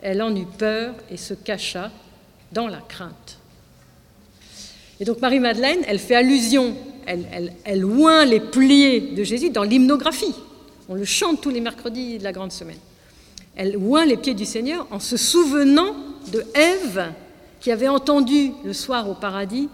Elle 0.00 0.22
en 0.22 0.34
eut 0.34 0.46
peur 0.58 0.94
et 1.10 1.16
se 1.16 1.34
cacha 1.34 1.90
dans 2.52 2.68
la 2.68 2.80
crainte. 2.80 3.38
Et 5.00 5.04
donc 5.04 5.20
Marie-Madeleine, 5.20 5.80
elle 5.86 5.98
fait 5.98 6.14
allusion, 6.14 6.76
elle, 7.06 7.84
oint 7.84 8.24
les 8.24 8.40
pliés 8.40 9.00
de 9.00 9.24
Jésus 9.24 9.50
dans 9.50 9.64
l'hymnographie. 9.64 10.34
On 10.88 10.94
le 10.94 11.04
chante 11.04 11.40
tous 11.40 11.50
les 11.50 11.60
mercredis 11.60 12.18
de 12.18 12.24
la 12.24 12.32
grande 12.32 12.52
semaine. 12.52 12.78
Elle 13.56 13.76
oint 13.76 14.04
les 14.04 14.16
pieds 14.16 14.34
du 14.34 14.44
Seigneur 14.44 14.86
en 14.90 15.00
se 15.00 15.16
souvenant 15.16 15.96
de 16.32 16.44
Ève 16.54 17.12
qui 17.62 17.70
avait 17.70 17.88
entendu 17.88 18.50
le 18.64 18.72
soir 18.72 19.08
au 19.08 19.14
paradis 19.14 19.68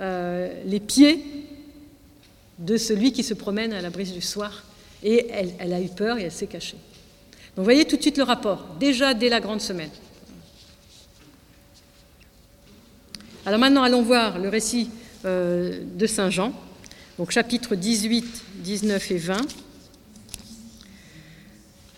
euh, 0.00 0.52
les 0.66 0.78
pieds 0.78 1.24
de 2.58 2.76
celui 2.76 3.12
qui 3.12 3.22
se 3.22 3.32
promène 3.32 3.72
à 3.72 3.80
la 3.80 3.88
brise 3.88 4.12
du 4.12 4.20
soir. 4.20 4.62
Et 5.02 5.26
elle, 5.30 5.72
a 5.72 5.80
eu 5.80 5.88
peur 5.88 6.18
et 6.18 6.24
elle 6.24 6.32
s'est 6.32 6.46
cachée. 6.46 6.76
Donc 6.76 7.56
vous 7.56 7.64
voyez 7.64 7.86
tout 7.86 7.96
de 7.96 8.02
suite 8.02 8.18
le 8.18 8.24
rapport, 8.24 8.66
déjà 8.78 9.14
dès 9.14 9.30
la 9.30 9.40
grande 9.40 9.62
semaine. 9.62 9.88
Alors 13.46 13.58
maintenant, 13.58 13.84
allons 13.84 14.02
voir 14.02 14.38
le 14.38 14.50
récit 14.50 14.90
euh, 15.24 15.80
de 15.94 16.06
Saint 16.06 16.28
Jean, 16.28 16.52
donc 17.16 17.30
chapitre 17.30 17.74
18, 17.74 18.42
19 18.56 19.10
et 19.12 19.16
20. 19.16 19.36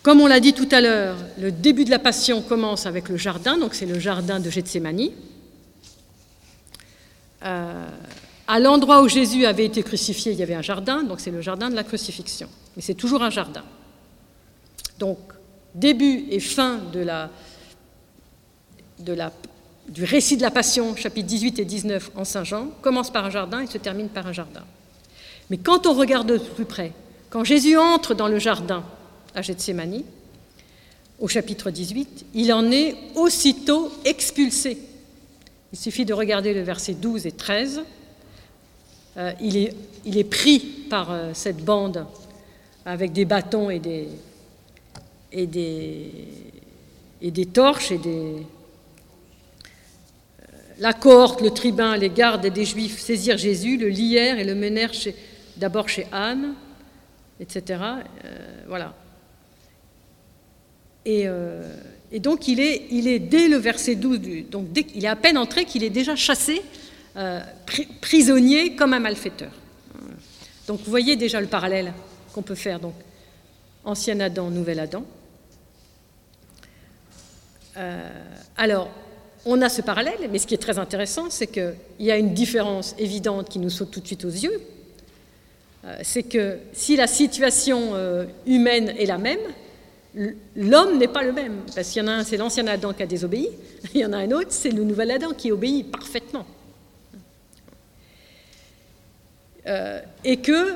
Comme 0.04 0.20
on 0.20 0.28
l'a 0.28 0.38
dit 0.38 0.52
tout 0.52 0.68
à 0.70 0.80
l'heure, 0.80 1.16
le 1.40 1.50
début 1.50 1.84
de 1.84 1.90
la 1.90 1.98
passion 1.98 2.42
commence 2.42 2.86
avec 2.86 3.08
le 3.08 3.16
jardin, 3.16 3.58
donc 3.58 3.74
c'est 3.74 3.86
le 3.86 3.98
jardin 3.98 4.38
de 4.38 4.48
Gethsémanie. 4.48 5.12
Euh, 7.44 7.88
à 8.46 8.58
l'endroit 8.58 9.02
où 9.02 9.08
Jésus 9.08 9.46
avait 9.46 9.64
été 9.64 9.82
crucifié, 9.82 10.32
il 10.32 10.38
y 10.38 10.42
avait 10.42 10.54
un 10.54 10.62
jardin, 10.62 11.02
donc 11.02 11.20
c'est 11.20 11.30
le 11.30 11.40
jardin 11.40 11.70
de 11.70 11.74
la 11.74 11.84
crucifixion. 11.84 12.48
Mais 12.76 12.82
c'est 12.82 12.94
toujours 12.94 13.22
un 13.22 13.30
jardin. 13.30 13.62
Donc, 14.98 15.18
début 15.74 16.26
et 16.30 16.40
fin 16.40 16.80
du 19.88 20.04
récit 20.04 20.36
de 20.36 20.42
la 20.42 20.50
Passion, 20.50 20.94
chapitres 20.96 21.28
18 21.28 21.58
et 21.60 21.64
19 21.64 22.10
en 22.14 22.24
Saint 22.24 22.44
Jean, 22.44 22.68
commence 22.82 23.10
par 23.10 23.24
un 23.24 23.30
jardin 23.30 23.60
et 23.60 23.66
se 23.66 23.78
termine 23.78 24.08
par 24.08 24.26
un 24.26 24.32
jardin. 24.32 24.62
Mais 25.50 25.56
quand 25.58 25.86
on 25.86 25.94
regarde 25.94 26.28
de 26.28 26.38
plus 26.38 26.64
près, 26.64 26.92
quand 27.30 27.44
Jésus 27.44 27.76
entre 27.76 28.14
dans 28.14 28.28
le 28.28 28.38
jardin 28.38 28.84
à 29.34 29.42
Gethsémanie, 29.42 30.04
au 31.18 31.28
chapitre 31.28 31.70
18, 31.70 32.26
il 32.34 32.52
en 32.52 32.70
est 32.70 32.96
aussitôt 33.14 33.92
expulsé. 34.04 34.78
Il 35.72 35.78
suffit 35.78 36.04
de 36.04 36.12
regarder 36.12 36.52
le 36.54 36.62
verset 36.62 36.94
12 36.94 37.26
et 37.26 37.32
13. 37.32 37.82
Euh, 39.16 39.32
il, 39.40 39.56
est, 39.56 40.24
pris 40.24 40.58
par 40.88 41.10
euh, 41.10 41.30
cette 41.34 41.64
bande 41.64 42.06
avec 42.84 43.12
des 43.12 43.24
bâtons 43.24 43.70
et 43.70 43.78
des, 43.78 44.08
et 45.32 45.48
et 47.20 47.46
torches 47.46 47.92
et 47.92 47.98
des, 47.98 48.46
la 50.82 50.92
cohorte, 50.92 51.40
le 51.40 51.50
tribun, 51.50 51.96
les 51.96 52.10
gardes 52.10 52.46
des 52.46 52.64
Juifs 52.64 52.98
saisirent 52.98 53.38
Jésus, 53.38 53.76
le 53.76 53.88
lièrent 53.88 54.38
et 54.38 54.44
le 54.44 54.56
menèrent 54.56 54.92
d'abord 55.56 55.88
chez 55.88 56.06
Anne, 56.10 56.54
etc. 57.38 57.80
Euh, 58.24 58.62
voilà. 58.66 58.94
Et, 61.04 61.28
euh, 61.28 61.72
et, 62.12 62.20
donc 62.20 62.48
il 62.48 62.60
est, 62.60 63.18
dès 63.18 63.48
le 63.48 63.56
verset 63.56 63.94
12, 63.94 64.20
du, 64.20 64.42
donc 64.42 64.72
dès, 64.72 64.86
il 64.94 65.04
est 65.04 65.08
à 65.08 65.16
peine 65.16 65.38
entré 65.38 65.64
qu'il 65.64 65.82
est 65.82 65.90
déjà 65.90 66.14
chassé, 66.14 66.62
euh, 67.16 67.40
prisonnier 68.00 68.74
comme 68.74 68.92
un 68.92 69.00
malfaiteur. 69.00 69.50
Donc 70.66 70.80
vous 70.80 70.90
voyez 70.90 71.16
déjà 71.16 71.40
le 71.40 71.46
parallèle 71.46 71.92
qu'on 72.32 72.42
peut 72.42 72.54
faire. 72.54 72.80
Donc 72.80 72.94
ancien 73.84 74.20
Adam, 74.20 74.50
nouvel 74.50 74.80
Adam. 74.80 75.04
Euh, 77.76 78.10
alors, 78.56 78.90
on 79.44 79.60
a 79.60 79.68
ce 79.68 79.82
parallèle, 79.82 80.28
mais 80.30 80.38
ce 80.38 80.46
qui 80.46 80.54
est 80.54 80.58
très 80.58 80.78
intéressant, 80.78 81.30
c'est 81.30 81.48
qu'il 81.48 81.74
y 82.00 82.10
a 82.10 82.16
une 82.16 82.32
différence 82.32 82.94
évidente 82.98 83.48
qui 83.48 83.58
nous 83.58 83.70
saute 83.70 83.90
tout 83.90 84.00
de 84.00 84.06
suite 84.06 84.24
aux 84.24 84.30
yeux. 84.30 84.60
Euh, 85.84 85.96
c'est 86.02 86.22
que 86.22 86.58
si 86.72 86.96
la 86.96 87.06
situation 87.06 87.94
humaine 88.46 88.94
est 88.98 89.06
la 89.06 89.18
même, 89.18 89.40
l'homme 90.56 90.98
n'est 90.98 91.08
pas 91.08 91.22
le 91.22 91.32
même. 91.32 91.62
Parce 91.74 91.90
qu'il 91.90 92.02
y 92.02 92.04
en 92.04 92.08
a 92.08 92.12
un, 92.12 92.24
c'est 92.24 92.36
l'ancien 92.36 92.66
Adam 92.66 92.92
qui 92.92 93.02
a 93.02 93.06
désobéi, 93.06 93.50
il 93.94 94.00
y 94.00 94.04
en 94.04 94.12
a 94.12 94.18
un 94.18 94.30
autre, 94.30 94.50
c'est 94.50 94.70
le 94.70 94.84
nouvel 94.84 95.10
Adam 95.10 95.32
qui 95.32 95.52
obéit 95.52 95.90
parfaitement. 95.90 96.46
Euh, 99.66 100.00
et 100.24 100.38
qu'il 100.38 100.66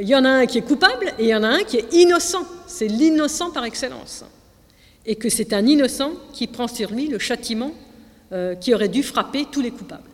y 0.00 0.14
en 0.14 0.24
a 0.24 0.30
un 0.30 0.46
qui 0.46 0.58
est 0.58 0.62
coupable 0.62 1.12
et 1.18 1.24
il 1.24 1.28
y 1.28 1.34
en 1.34 1.44
a 1.44 1.48
un 1.48 1.62
qui 1.62 1.76
est 1.78 1.92
innocent. 1.92 2.44
C'est 2.66 2.88
l'innocent 2.88 3.50
par 3.50 3.64
excellence. 3.64 4.24
Et 5.06 5.16
que 5.16 5.28
c'est 5.28 5.52
un 5.52 5.66
innocent 5.66 6.12
qui 6.32 6.46
prend 6.46 6.68
sur 6.68 6.90
lui 6.90 7.08
le 7.08 7.18
châtiment 7.18 7.72
euh, 8.32 8.54
qui 8.54 8.74
aurait 8.74 8.88
dû 8.88 9.02
frapper 9.02 9.46
tous 9.50 9.60
les 9.60 9.70
coupables. 9.70 10.08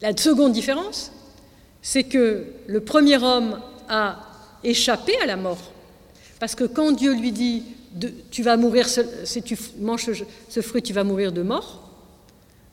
La 0.00 0.16
seconde 0.16 0.52
différence, 0.52 1.12
c'est 1.82 2.04
que 2.04 2.46
le 2.66 2.80
premier 2.80 3.22
homme 3.22 3.60
a 3.88 4.18
échappé 4.62 5.16
à 5.22 5.26
la 5.26 5.36
mort. 5.36 5.58
Parce 6.38 6.54
que 6.54 6.64
quand 6.64 6.92
Dieu 6.92 7.14
lui 7.14 7.32
dit 7.32 7.62
tu 8.30 8.42
vas 8.42 8.56
mourir, 8.56 8.86
si 9.24 9.42
tu 9.42 9.58
manges 9.78 10.10
ce 10.48 10.60
fruit, 10.60 10.82
tu 10.82 10.92
vas 10.92 11.04
mourir 11.04 11.32
de 11.32 11.42
mort, 11.42 11.86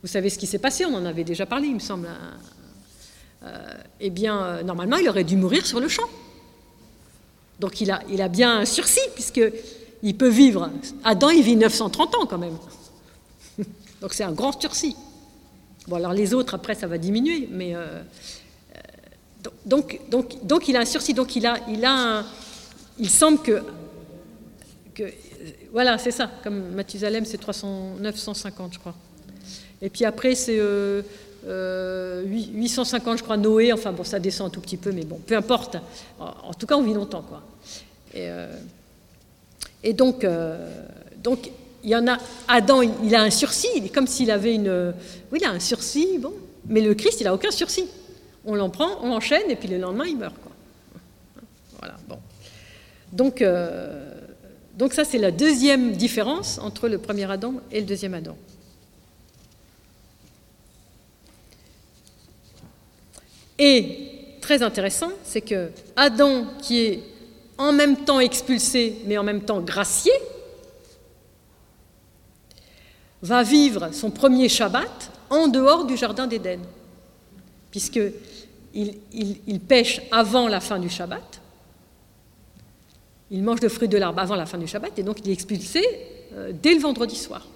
vous 0.01 0.09
savez 0.09 0.29
ce 0.29 0.37
qui 0.37 0.47
s'est 0.47 0.59
passé, 0.59 0.85
on 0.85 0.93
en 0.95 1.05
avait 1.05 1.23
déjà 1.23 1.45
parlé, 1.45 1.67
il 1.67 1.75
me 1.75 1.79
semble. 1.79 2.07
Hein. 2.07 2.37
Euh, 3.45 3.73
eh 4.01 4.09
bien, 4.09 4.43
euh, 4.43 4.63
normalement, 4.63 4.97
il 4.97 5.07
aurait 5.07 5.23
dû 5.23 5.37
mourir 5.37 5.65
sur 5.65 5.79
le 5.79 5.87
champ. 5.87 6.09
Donc 7.59 7.79
il 7.79 7.91
a, 7.91 8.27
bien 8.27 8.59
un 8.59 8.65
sursis, 8.65 8.99
puisque 9.13 9.41
il 10.01 10.17
peut 10.17 10.27
vivre. 10.27 10.69
Adam, 11.05 11.29
il 11.29 11.43
vit 11.43 11.55
930 11.55 12.15
ans 12.15 12.25
quand 12.25 12.37
même. 12.37 12.57
Donc 14.01 14.13
c'est 14.13 14.23
un 14.23 14.33
grand 14.33 14.59
sursis. 14.59 14.95
Bon, 15.87 15.95
alors 15.95 16.13
les 16.13 16.33
autres, 16.33 16.55
après, 16.55 16.75
ça 16.75 16.87
va 16.87 16.97
diminuer, 16.97 17.47
mais. 17.49 17.75
Euh, 17.75 18.01
donc, 19.65 19.99
donc, 20.09 20.45
donc, 20.45 20.67
il 20.67 20.75
a 20.75 20.79
un 20.79 20.85
sursis, 20.85 21.13
donc 21.13 21.35
il 21.35 21.45
a, 21.45 21.57
il 21.67 21.83
a 21.85 22.19
un, 22.19 22.25
Il 22.99 23.09
semble 23.09 23.39
que. 23.39 23.61
que 24.93 25.03
voilà, 25.71 25.97
c'est 25.97 26.11
ça, 26.11 26.29
comme 26.43 26.71
Mathusalem, 26.73 27.25
c'est 27.25 27.39
300, 27.39 27.95
950, 27.99 28.73
je 28.73 28.79
crois. 28.79 28.95
Et 29.81 29.89
puis 29.89 30.05
après, 30.05 30.35
c'est. 30.35 30.59
Euh, 30.59 32.23
850, 32.25 33.17
je 33.17 33.23
crois, 33.23 33.35
Noé, 33.37 33.73
enfin 33.73 33.91
bon, 33.91 34.03
ça 34.03 34.19
descend 34.19 34.47
un 34.47 34.49
tout 34.49 34.61
petit 34.61 34.77
peu, 34.77 34.91
mais 34.91 35.03
bon, 35.03 35.19
peu 35.25 35.35
importe. 35.35 35.77
En, 36.19 36.53
tout 36.53 36.65
cas, 36.65 36.75
on 36.75 36.83
vit 36.83 36.93
longtemps, 36.93 37.21
quoi. 37.21 37.41
Et, 38.13 38.29
euh, 38.29 38.47
donc, 39.93 40.23
euh, 40.23 40.85
donc 41.21 41.51
il 41.83 41.89
y 41.89 41.95
en 41.95 42.07
a, 42.07 42.17
Adam, 42.47 42.81
il 42.81 43.13
a 43.13 43.23
un 43.23 43.29
sursis, 43.29 43.67
il 43.75 43.85
est 43.87 43.89
comme 43.89 44.07
s'il 44.07 44.31
avait 44.31 44.55
une. 44.55 44.93
Oui, 45.31 45.39
il 45.41 45.45
a 45.45 45.51
un 45.51 45.59
sursis, 45.59 46.17
bon. 46.17 46.33
Mais 46.69 46.79
le 46.79 46.93
Christ, 46.93 47.19
il 47.19 47.25
n'a 47.25 47.33
aucun 47.33 47.51
sursis. 47.51 47.85
On 48.45 48.55
l'en 48.55 48.69
prend, 48.69 48.97
on 49.01 49.09
l'enchaîne, 49.09 49.49
et 49.49 49.55
puis 49.55 49.69
le 49.69 49.77
lendemain, 49.77 50.05
il 50.05 50.17
meurt. 50.17 50.35
Voilà, 51.79 51.95
bon. 52.07 52.19
Donc, 53.11 53.41
euh, 53.41 54.11
donc 54.75 54.93
ça, 54.93 55.05
c'est 55.05 55.17
la 55.17 55.31
deuxième 55.31 55.93
différence 55.93 56.57
entre 56.59 56.87
le 56.87 56.97
premier 56.97 57.29
Adam 57.29 57.55
et 57.71 57.79
le 57.79 57.85
deuxième 57.85 58.13
Adam. 58.13 58.35
Et 63.59 64.37
très 64.41 64.63
intéressant, 64.63 65.11
c'est 65.23 65.41
que 65.41 65.69
Adam, 65.95 66.45
qui 66.61 66.79
est 66.79 67.03
en 67.57 67.71
même 67.71 67.97
temps 67.97 68.19
expulsé, 68.19 68.97
mais 69.05 69.17
en 69.17 69.23
même 69.23 69.41
temps 69.41 69.61
gracié, 69.61 70.11
va 73.21 73.43
vivre 73.43 73.89
son 73.93 74.11
premier 74.11 74.49
Shabbat 74.49 75.11
en 75.29 75.47
dehors 75.47 75.85
du 75.85 75.95
jardin 75.95 76.27
d'Éden, 76.27 76.59
puisqu'il 77.71 78.11
il, 78.73 79.59
pêche 79.59 80.01
avant 80.11 80.47
la 80.47 80.59
fin 80.59 80.79
du 80.79 80.89
Shabbat, 80.89 81.41
il 83.31 83.43
mange 83.43 83.61
le 83.61 83.69
fruit 83.69 83.87
de 83.87 83.97
l'arbre 83.97 84.19
avant 84.19 84.35
la 84.35 84.45
fin 84.45 84.57
du 84.57 84.67
Shabbat, 84.67 84.97
et 84.97 85.03
donc 85.03 85.19
il 85.23 85.29
est 85.29 85.33
expulsé 85.33 85.83
euh, 86.33 86.51
dès 86.53 86.73
le 86.73 86.79
vendredi 86.79 87.15
soir. 87.15 87.47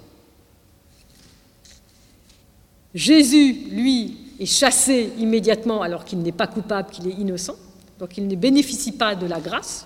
Jésus, 2.93 3.53
lui, 3.71 4.17
est 4.39 4.45
chassé 4.45 5.12
immédiatement 5.17 5.82
alors 5.82 6.06
qu'il 6.06 6.19
n'est 6.19 6.32
pas 6.32 6.47
coupable, 6.47 6.89
qu'il 6.91 7.08
est 7.08 7.13
innocent 7.13 7.56
donc 7.99 8.17
il 8.17 8.27
ne 8.27 8.36
bénéficie 8.36 8.91
pas 8.91 9.15
de 9.15 9.25
la 9.25 9.39
grâce, 9.39 9.86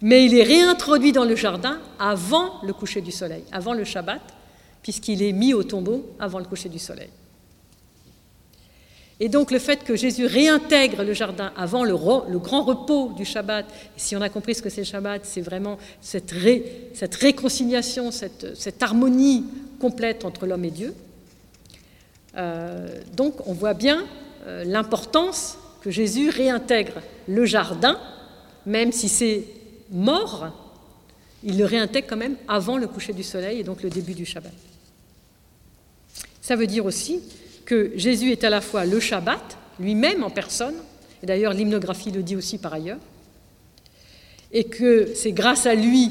mais 0.00 0.24
il 0.24 0.34
est 0.34 0.42
réintroduit 0.42 1.12
dans 1.12 1.24
le 1.24 1.36
jardin 1.36 1.78
avant 1.98 2.60
le 2.62 2.72
coucher 2.72 3.00
du 3.00 3.12
soleil, 3.12 3.44
avant 3.52 3.72
le 3.72 3.84
Shabbat, 3.84 4.22
puisqu'il 4.82 5.22
est 5.22 5.32
mis 5.32 5.54
au 5.54 5.62
tombeau 5.62 6.14
avant 6.18 6.38
le 6.38 6.46
coucher 6.46 6.68
du 6.68 6.78
soleil. 6.78 7.10
Et 9.22 9.28
donc 9.28 9.50
le 9.50 9.58
fait 9.58 9.84
que 9.84 9.96
Jésus 9.96 10.24
réintègre 10.24 11.04
le 11.04 11.12
jardin 11.12 11.52
avant 11.54 11.84
le, 11.84 11.94
grand 12.38 12.62
repos 12.62 13.12
du 13.14 13.26
Shabbat, 13.26 13.66
si 13.98 14.16
on 14.16 14.22
a 14.22 14.30
compris 14.30 14.54
ce 14.54 14.62
que 14.62 14.70
c'est 14.70 14.80
le 14.80 14.86
Shabbat, 14.86 15.26
c'est 15.26 15.42
vraiment 15.42 15.76
cette, 16.00 16.32
réconciliation, 16.32 18.10
cette, 18.10 18.82
harmonie 18.82 19.44
complète 19.78 20.24
entre 20.24 20.46
l'homme 20.46 20.64
et 20.64 20.70
Dieu. 20.70 20.94
Euh, 22.36 22.88
donc 23.14 23.46
on 23.46 23.52
voit 23.52 23.74
bien 23.74 24.06
euh, 24.46 24.64
l'importance 24.64 25.58
que 25.82 25.90
Jésus 25.90 26.30
réintègre 26.30 27.02
le 27.28 27.44
jardin, 27.44 27.98
même 28.64 28.90
si 28.90 29.10
c'est 29.10 29.44
mort, 29.90 30.48
il 31.42 31.58
le 31.58 31.66
réintègre 31.66 32.06
quand 32.08 32.16
même 32.16 32.36
avant 32.48 32.78
le 32.78 32.86
coucher 32.86 33.12
du 33.12 33.22
soleil 33.22 33.60
et 33.60 33.64
donc 33.64 33.82
le 33.82 33.90
début 33.90 34.14
du 34.14 34.24
Shabbat. 34.24 34.52
Ça 36.40 36.56
veut 36.56 36.66
dire 36.66 36.86
aussi 36.86 37.20
que 37.70 37.92
Jésus 37.94 38.32
est 38.32 38.42
à 38.42 38.50
la 38.50 38.60
fois 38.60 38.84
le 38.84 38.98
Shabbat, 38.98 39.56
lui-même 39.78 40.24
en 40.24 40.30
personne, 40.30 40.74
et 41.22 41.26
d'ailleurs 41.26 41.52
l'hymnographie 41.52 42.10
le 42.10 42.24
dit 42.24 42.34
aussi 42.34 42.58
par 42.58 42.74
ailleurs, 42.74 42.98
et 44.50 44.64
que 44.64 45.12
c'est 45.14 45.30
grâce 45.30 45.66
à 45.66 45.76
lui 45.76 46.10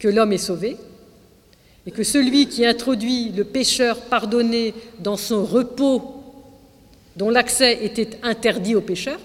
que 0.00 0.08
l'homme 0.08 0.32
est 0.32 0.38
sauvé, 0.38 0.76
et 1.86 1.92
que 1.92 2.02
celui 2.02 2.48
qui 2.48 2.66
introduit 2.66 3.30
le 3.30 3.44
pécheur 3.44 4.00
pardonné 4.06 4.74
dans 4.98 5.16
son 5.16 5.44
repos, 5.44 6.20
dont 7.14 7.30
l'accès 7.30 7.78
était 7.84 8.18
interdit 8.24 8.74
aux 8.74 8.80
pécheurs, 8.80 9.20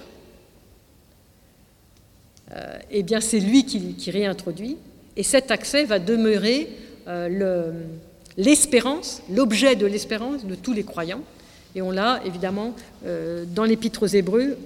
euh, 2.56 2.78
eh 2.92 3.02
bien 3.02 3.20
c'est 3.20 3.40
lui 3.40 3.66
qui, 3.66 4.12
réintroduit, 4.12 4.78
et 5.18 5.24
cet 5.24 5.50
accès 5.50 5.86
va 5.86 5.98
demeurer 5.98 6.70
euh, 7.08 7.72
l'espérance, 8.38 9.24
l'objet 9.32 9.76
de 9.76 9.88
l'espérance 9.88 10.46
de 10.46 10.54
tous 10.54 10.74
les 10.74 10.84
croyants, 10.84 11.24
et 11.76 11.82
on 11.82 11.92
l'a 11.92 12.22
évidemment 12.26 12.76
euh, 13.06 13.46
dans 13.48 13.64
l'Épître 13.64 14.04
aux 14.04 14.08
Hébreux 14.08 14.58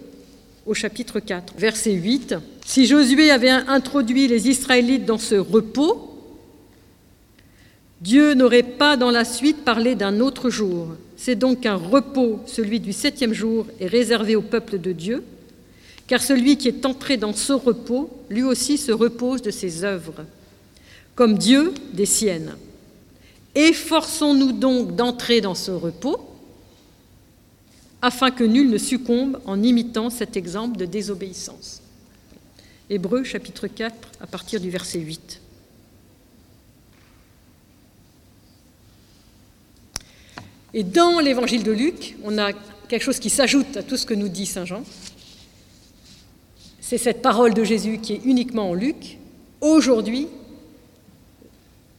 au 0.66 0.74
chapitre 0.74 1.20
4, 1.20 1.54
verset 1.58 1.94
8. 1.94 2.36
Si 2.66 2.86
Josué 2.86 3.32
avait 3.32 3.50
introduit 3.50 4.28
les 4.28 4.50
Israélites 4.50 5.06
dans 5.06 5.18
ce 5.18 5.36
repos, 5.36 6.14
Dieu 8.02 8.34
n'aurait 8.34 8.64
pas 8.64 8.98
dans 8.98 9.10
la 9.10 9.24
suite 9.24 9.64
parlé 9.64 9.96
d'un 9.96 10.20
autre 10.20 10.50
jour. 10.50 10.90
C'est 11.16 11.36
donc 11.36 11.66
un 11.66 11.76
repos, 11.76 12.42
celui 12.46 12.80
du 12.80 12.94
septième 12.94 13.34
jour, 13.34 13.66
est 13.80 13.88
réservé 13.88 14.36
au 14.36 14.42
peuple 14.42 14.78
de 14.78 14.92
Dieu, 14.92 15.24
car 16.06 16.22
celui 16.22 16.58
qui 16.58 16.68
est 16.68 16.86
entré 16.86 17.18
dans 17.18 17.34
ce 17.34 17.54
repos, 17.54 18.10
lui 18.30 18.44
aussi 18.44 18.78
se 18.78 18.92
repose 18.92 19.42
de 19.42 19.52
ses 19.52 19.84
œuvres, 19.84 20.26
comme 21.16 21.38
Dieu 21.38 21.74
des 21.94 22.06
siennes. 22.06 22.56
Efforçons-nous 23.56 24.52
donc 24.52 24.96
d'entrer 24.96 25.42
dans 25.42 25.56
ce 25.56 25.72
repos, 25.72 26.27
afin 28.02 28.32
que 28.32 28.44
nul 28.44 28.70
ne 28.70 28.78
succombe 28.78 29.40
en 29.46 29.62
imitant 29.64 30.10
cet 30.10 30.38
exemple 30.38 30.78
de 30.78 30.86
désobéissance. 30.86 31.82
Hébreu 32.90 33.24
chapitre 33.24 33.68
4 33.68 33.96
à 34.22 34.28
partir 34.28 34.62
du 34.62 34.70
verset 34.70 35.00
8. 35.00 35.42
Et 40.74 40.84
dans 40.84 41.20
l'évangile 41.20 41.64
de 41.64 41.72
Luc, 41.72 42.16
on 42.24 42.38
a 42.38 42.52
quelque 42.88 43.02
chose 43.02 43.20
qui 43.20 43.30
s'ajoute 43.30 43.78
à 43.78 43.84
tout 43.84 43.98
ce 43.98 44.06
que 44.06 44.14
nous 44.14 44.30
dit 44.30 44.46
Saint 44.46 44.66
Jean. 44.66 44.84
C'est 46.80 46.98
cette 46.98 47.22
parole 47.22 47.54
de 47.54 47.64
Jésus 47.64 47.98
qui 47.98 48.14
est 48.14 48.22
uniquement 48.24 48.70
en 48.70 48.74
Luc. 48.74 49.18
Aujourd'hui, 49.60 50.28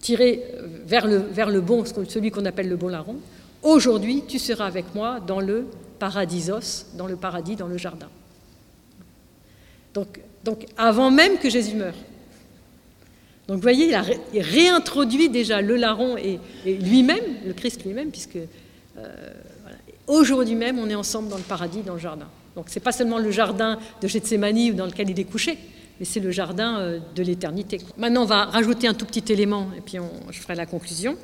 tirée 0.01 0.43
vers 0.87 1.07
le, 1.07 1.19
vers 1.19 1.51
le 1.51 1.61
bon, 1.61 1.85
celui 1.85 2.31
qu'on 2.31 2.47
appelle 2.47 2.69
le 2.69 2.77
bon 2.77 2.89
larron, 2.89 3.17
aujourd'hui 3.63 4.23
tu 4.27 4.39
seras 4.39 4.67
avec 4.67 4.95
moi 4.95 5.21
dans 5.21 5.41
le 5.41 5.67
paradisos, 5.99 6.87
dans 6.95 7.07
le 7.07 7.17
paradis, 7.17 7.57
dans 7.57 7.67
le 7.67 7.79
jardin. 7.79 8.09
Donc, 10.45 10.67
avant 10.77 11.11
même 11.11 11.39
que 11.39 11.51
Jésus 11.51 11.75
meure. 11.75 11.95
Donc 13.49 13.57
vous 13.57 13.63
voyez, 13.63 13.91
il, 14.35 14.41
réintroduit 14.41 15.31
déjà 15.31 15.63
le 15.63 15.77
larron 15.77 16.17
et, 16.19 16.39
lui-même, 16.67 17.25
le 17.47 17.55
Christ 17.55 17.83
lui-même, 17.85 18.11
puisque 18.11 18.37
euh, 18.37 19.33
aujourd'hui 20.07 20.55
même, 20.55 20.79
on 20.79 20.89
est 20.91 20.95
ensemble 20.95 21.29
dans 21.29 21.39
le 21.39 21.43
paradis, 21.43 21.81
dans 21.81 21.95
le 21.95 21.99
jardin. 21.99 22.29
Donc 22.55 22.69
ce 22.69 22.75
n'est 22.79 22.83
pas 22.83 22.93
seulement 22.93 23.19
le 23.19 23.31
jardin 23.31 23.79
de 24.03 24.09
Gethsemane 24.09 24.75
dans 24.75 24.85
lequel 24.85 25.09
il 25.09 25.19
est 25.19 25.25
couché, 25.25 25.59
mais 25.99 26.05
c'est 26.05 26.21
le 26.21 26.31
jardin 26.31 26.79
euh, 26.79 26.99
de 27.15 27.23
l'éternité. 27.23 27.81
Maintenant, 27.97 28.23
on 28.25 28.27
va 28.27 28.45
rajouter 28.45 28.87
un 28.87 28.95
tout 28.95 29.07
petit 29.07 29.33
élément, 29.33 29.69
et 29.77 29.81
puis 29.81 29.97
je 30.31 30.41
ferai 30.41 30.55
la 30.55 30.67
conclusion. 30.67 31.17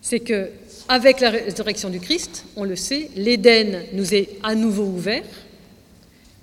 C'est 0.00 0.20
que 0.20 0.50
avec 0.92 1.20
la 1.20 1.30
résurrection 1.30 1.88
du 1.88 2.00
Christ, 2.00 2.44
on 2.54 2.64
le 2.64 2.76
sait, 2.76 3.08
l'Éden 3.16 3.84
nous 3.94 4.12
est 4.12 4.28
à 4.42 4.54
nouveau 4.54 4.84
ouvert. 4.84 5.24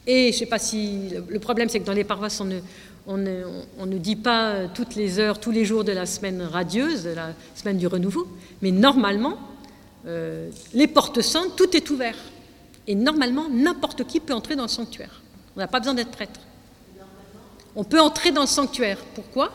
Et 0.07 0.31
je 0.31 0.37
ne 0.37 0.39
sais 0.39 0.45
pas 0.47 0.57
si. 0.57 1.13
Le 1.27 1.37
problème, 1.37 1.69
c'est 1.69 1.79
que 1.79 1.85
dans 1.85 1.93
les 1.93 2.03
paroisses, 2.03 2.41
on 2.41 3.17
ne, 3.17 3.97
dit 3.99 4.15
pas 4.15 4.67
toutes 4.73 4.95
les 4.95 5.19
heures, 5.19 5.39
tous 5.39 5.51
les 5.51 5.65
jours 5.65 5.83
de 5.83 5.91
la 5.91 6.07
semaine 6.07 6.41
radieuse, 6.41 7.03
de 7.03 7.11
la 7.11 7.33
semaine 7.53 7.77
du 7.77 7.85
renouveau. 7.85 8.27
Mais 8.63 8.71
normalement, 8.71 9.37
euh, 10.07 10.49
les 10.73 10.87
portes 10.87 11.21
saintes, 11.21 11.55
tout 11.55 11.77
est 11.77 11.87
ouvert. 11.91 12.17
Et 12.87 12.95
normalement, 12.95 13.49
n'importe 13.51 14.07
qui 14.07 14.19
peut 14.19 14.33
entrer 14.33 14.55
dans 14.55 14.63
le 14.63 14.67
sanctuaire. 14.67 15.21
On 15.55 15.59
n'a 15.59 15.67
pas 15.67 15.77
besoin 15.77 15.93
d'être 15.93 16.09
prêtre. 16.09 16.39
On 17.75 17.83
peut 17.83 18.01
entrer 18.01 18.31
dans 18.31 18.41
le 18.41 18.47
sanctuaire. 18.47 18.97
Pourquoi? 19.13 19.51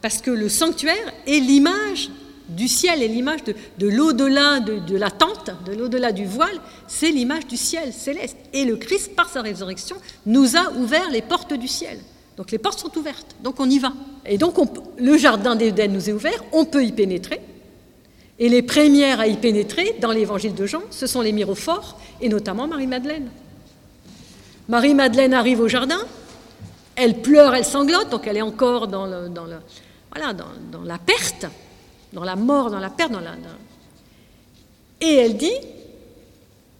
Parce 0.00 0.22
que 0.22 0.30
le 0.30 0.48
sanctuaire 0.48 1.12
est 1.26 1.40
l'image 1.40 2.08
du 2.56 2.68
ciel 2.68 3.02
et 3.02 3.08
l'image 3.08 3.40
de, 3.44 3.88
l'au-delà 3.88 4.60
de, 4.60 4.96
la 4.96 5.10
tente, 5.10 5.50
de 5.66 5.72
l'au-delà 5.72 6.12
du 6.12 6.26
voile, 6.26 6.60
c'est 6.86 7.10
l'image 7.10 7.46
du 7.46 7.56
ciel 7.56 7.92
céleste. 7.92 8.36
Et 8.52 8.64
le 8.64 8.76
Christ, 8.76 9.14
par 9.14 9.28
sa 9.28 9.42
résurrection, 9.42 9.96
nous 10.26 10.56
a 10.56 10.72
ouvert 10.72 11.10
les 11.10 11.22
portes 11.22 11.54
du 11.54 11.68
ciel. 11.68 11.98
Donc 12.36 12.50
les 12.50 12.58
portes 12.58 12.78
sont 12.78 12.96
ouvertes, 12.96 13.36
donc 13.42 13.60
on 13.60 13.68
y 13.68 13.78
va. 13.78 13.92
Et 14.24 14.38
donc 14.38 14.56
le 14.98 15.16
jardin 15.18 15.56
d'Éden 15.56 15.92
nous 15.92 16.08
est 16.08 16.12
ouvert, 16.12 16.42
on 16.52 16.64
peut 16.64 16.84
y 16.84 16.92
pénétrer. 16.92 17.40
Et 18.38 18.48
les 18.48 18.62
premières 18.62 19.20
à 19.20 19.26
y 19.26 19.36
pénétrer, 19.36 19.96
dans 20.00 20.12
l'évangile 20.12 20.54
de 20.54 20.64
Jean, 20.64 20.80
ce 20.90 21.06
sont 21.06 21.20
les 21.20 21.32
mirophores, 21.32 22.00
et 22.22 22.30
notamment 22.30 22.66
Marie-Madeleine. 22.66 23.28
Marie-Madeleine 24.68 25.34
arrive 25.34 25.60
au 25.60 25.68
jardin, 25.68 26.00
elle 26.96 27.20
pleure, 27.20 27.54
elle 27.54 27.64
sanglote, 27.64 28.08
donc 28.08 28.26
elle 28.26 28.38
est 28.38 28.42
encore 28.42 28.88
dans, 28.88 29.06
la 29.06 30.98
perte 30.98 31.46
dans 32.12 32.24
la 32.24 32.36
mort, 32.36 32.70
dans 32.70 32.80
la 32.80 32.90
perte, 32.90 33.12
dans 33.12 33.20
la. 33.20 33.32
Et 35.00 35.14
elle 35.14 35.36
dit, 35.36 35.52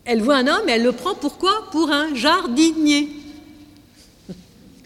elle 0.04 0.22
voit 0.22 0.36
un 0.36 0.46
homme 0.46 0.68
et 0.68 0.72
elle 0.72 0.82
le 0.82 0.92
prend 0.92 1.14
pourquoi? 1.14 1.68
Pour 1.70 1.90
un 1.90 2.14
jardinier. 2.14 3.08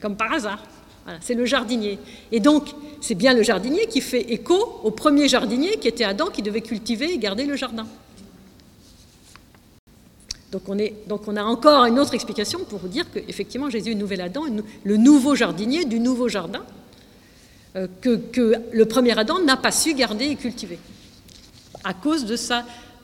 Comme 0.01 0.17
par 0.17 0.33
hasard. 0.33 0.63
Voilà, 1.05 1.19
c'est 1.23 1.35
le 1.35 1.45
jardinier. 1.45 1.99
Et 2.33 2.41
donc, 2.41 2.69
c'est 3.01 3.15
bien 3.15 3.35
le 3.35 3.43
jardinier 3.43 3.87
qui 3.87 4.01
fait 4.01 4.33
écho 4.33 4.81
au 4.83 4.91
premier 4.91 5.29
jardinier 5.29 5.77
qui 5.79 5.89
était 5.89 6.05
Adam, 6.05 6.27
qui 6.27 6.43
devait 6.43 6.63
cultiver 6.63 7.13
et 7.13 7.19
garder 7.19 7.45
le 7.45 7.57
jardin. 7.57 7.87
Donc 10.51 11.27
on, 11.27 11.37
a 11.37 11.43
encore 11.43 11.85
une 11.85 11.99
autre 11.99 12.15
explication 12.15 12.61
pour 12.61 12.79
dire 12.81 13.11
qu'effectivement 13.11 13.71
Jésus 13.71 13.91
est 13.91 13.97
nouvel 13.97 14.21
Adam, 14.21 14.43
le 14.85 14.97
nouveau 14.97 15.35
jardinier 15.35 15.85
du 15.85 15.99
nouveau 15.99 16.29
jardin, 16.29 16.63
euh, 17.77 17.89
que, 18.01 18.21
le 18.73 18.85
premier 18.87 19.19
Adam 19.19 19.41
n'a 19.41 19.57
pas 19.57 19.73
su 19.73 19.95
garder 19.95 20.27
et 20.27 20.37
cultiver, 20.37 20.79
à 21.83 21.93
cause 21.93 22.25
de, 22.25 22.37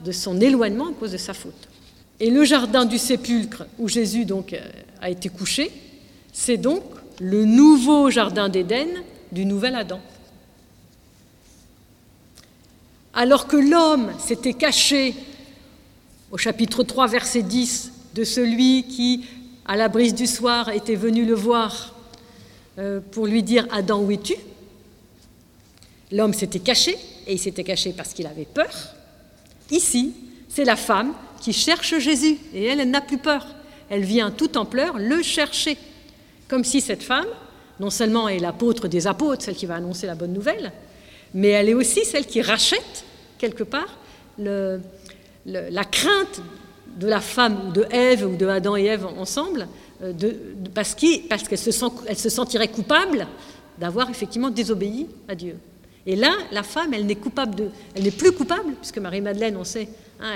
de 0.05 0.13
son 0.13 0.41
éloignement, 0.41 0.89
à 0.89 0.93
cause 0.93 1.13
de 1.13 1.17
sa 1.17 1.35
faute. 1.35 1.69
Et 2.21 2.31
le 2.31 2.45
jardin 2.45 2.85
du 2.85 2.99
sépulcre 2.99 3.65
où 3.79 3.89
Jésus 3.89 4.25
donc 4.25 4.53
euh, 4.53 4.61
a 5.01 5.11
été 5.11 5.29
couché, 5.29 5.73
c'est 6.33 6.59
donc 6.59 6.83
le 7.21 7.45
nouveau 7.45 8.11
jardin 8.11 8.49
d'Éden 8.49 8.89
du 9.33 9.45
nouvel 9.45 9.75
Adam. 9.75 10.01
Alors 13.13 13.47
que 13.47 13.57
l'homme 13.57 14.13
s'était 14.19 14.55
caché 14.55 15.15
au 16.31 16.39
chapitre 16.39 16.85
3, 16.85 17.09
verset 17.09 17.43
10, 17.43 17.93
de 18.15 18.25
celui 18.25 18.85
qui, 18.85 19.25
à 19.67 19.77
la 19.77 19.89
brise 19.89 20.15
du 20.15 20.27
soir, 20.27 20.69
était 20.69 20.95
venu 20.95 21.25
le 21.25 21.35
voir 21.35 21.95
euh, 22.79 23.01
pour 23.11 23.27
lui 23.27 23.43
dire 23.43 23.67
Adam, 23.73 24.01
où 24.01 24.11
es-tu? 24.11 24.35
L'homme 26.13 26.35
s'était 26.35 26.59
caché, 26.59 26.97
et 27.27 27.35
il 27.35 27.39
s'était 27.39 27.65
caché 27.65 27.93
parce 27.97 28.13
qu'il 28.13 28.27
avait 28.27 28.47
peur. 28.47 28.71
Ici, 29.71 30.15
c'est 30.49 30.65
la 30.65 30.77
femme 30.77 31.13
qui 31.41 31.53
cherche 31.53 31.99
Jésus, 31.99 32.39
et 32.53 32.65
elle, 32.65 32.81
elle 32.81 32.91
n'a 32.91 33.01
plus 33.01 33.19
peur. 33.19 33.47
Elle 33.89 34.03
vient 34.03 34.31
tout 34.31 34.57
en 34.59 34.65
pleurs 34.65 34.99
le 34.99 35.23
chercher, 35.23 35.79
comme 36.49 36.65
si 36.65 36.81
cette 36.81 37.03
femme, 37.03 37.27
non 37.79 37.91
seulement 37.91 38.29
est 38.29 38.39
l'apôtre 38.39 38.89
des 38.89 39.07
apôtres, 39.07 39.45
celle 39.45 39.55
qui 39.55 39.67
va 39.67 39.77
annoncer 39.77 40.07
la 40.07 40.15
bonne 40.15 40.33
nouvelle, 40.33 40.73
mais 41.33 41.49
elle 41.49 41.69
est 41.69 41.75
aussi 41.75 42.05
celle 42.05 42.27
qui 42.27 42.43
rachète, 42.43 43.05
quelque 43.39 43.63
part, 43.63 43.99
la 44.39 45.85
crainte 45.91 46.43
de 46.97 47.07
la 47.07 47.21
femme, 47.21 47.69
ou 47.69 47.73
de 47.73 47.87
Ève, 47.91 48.27
ou 48.27 48.37
de 48.37 48.47
Adam 48.47 48.77
et 48.77 48.85
Ève 48.85 49.07
ensemble, 49.07 49.69
euh, 50.03 50.13
parce 50.75 50.95
qu'elle 50.95 51.59
se, 51.59 51.71
se 51.71 52.29
sentirait 52.29 52.69
coupable 52.69 53.27
d'avoir 53.79 54.11
effectivement 54.11 54.51
désobéi 54.51 55.07
à 55.29 55.35
Dieu. 55.35 55.57
Et 56.11 56.17
là, 56.17 56.33
la 56.51 56.65
femme, 56.65 56.93
elle 56.93 57.07
n'est 57.07 57.15
plus 58.11 58.33
coupable, 58.33 58.73
puisque 58.81 58.99
Marie-Madeleine, 58.99 59.57
on 59.57 59.63
sait, 59.63 59.89
hein, 60.19 60.33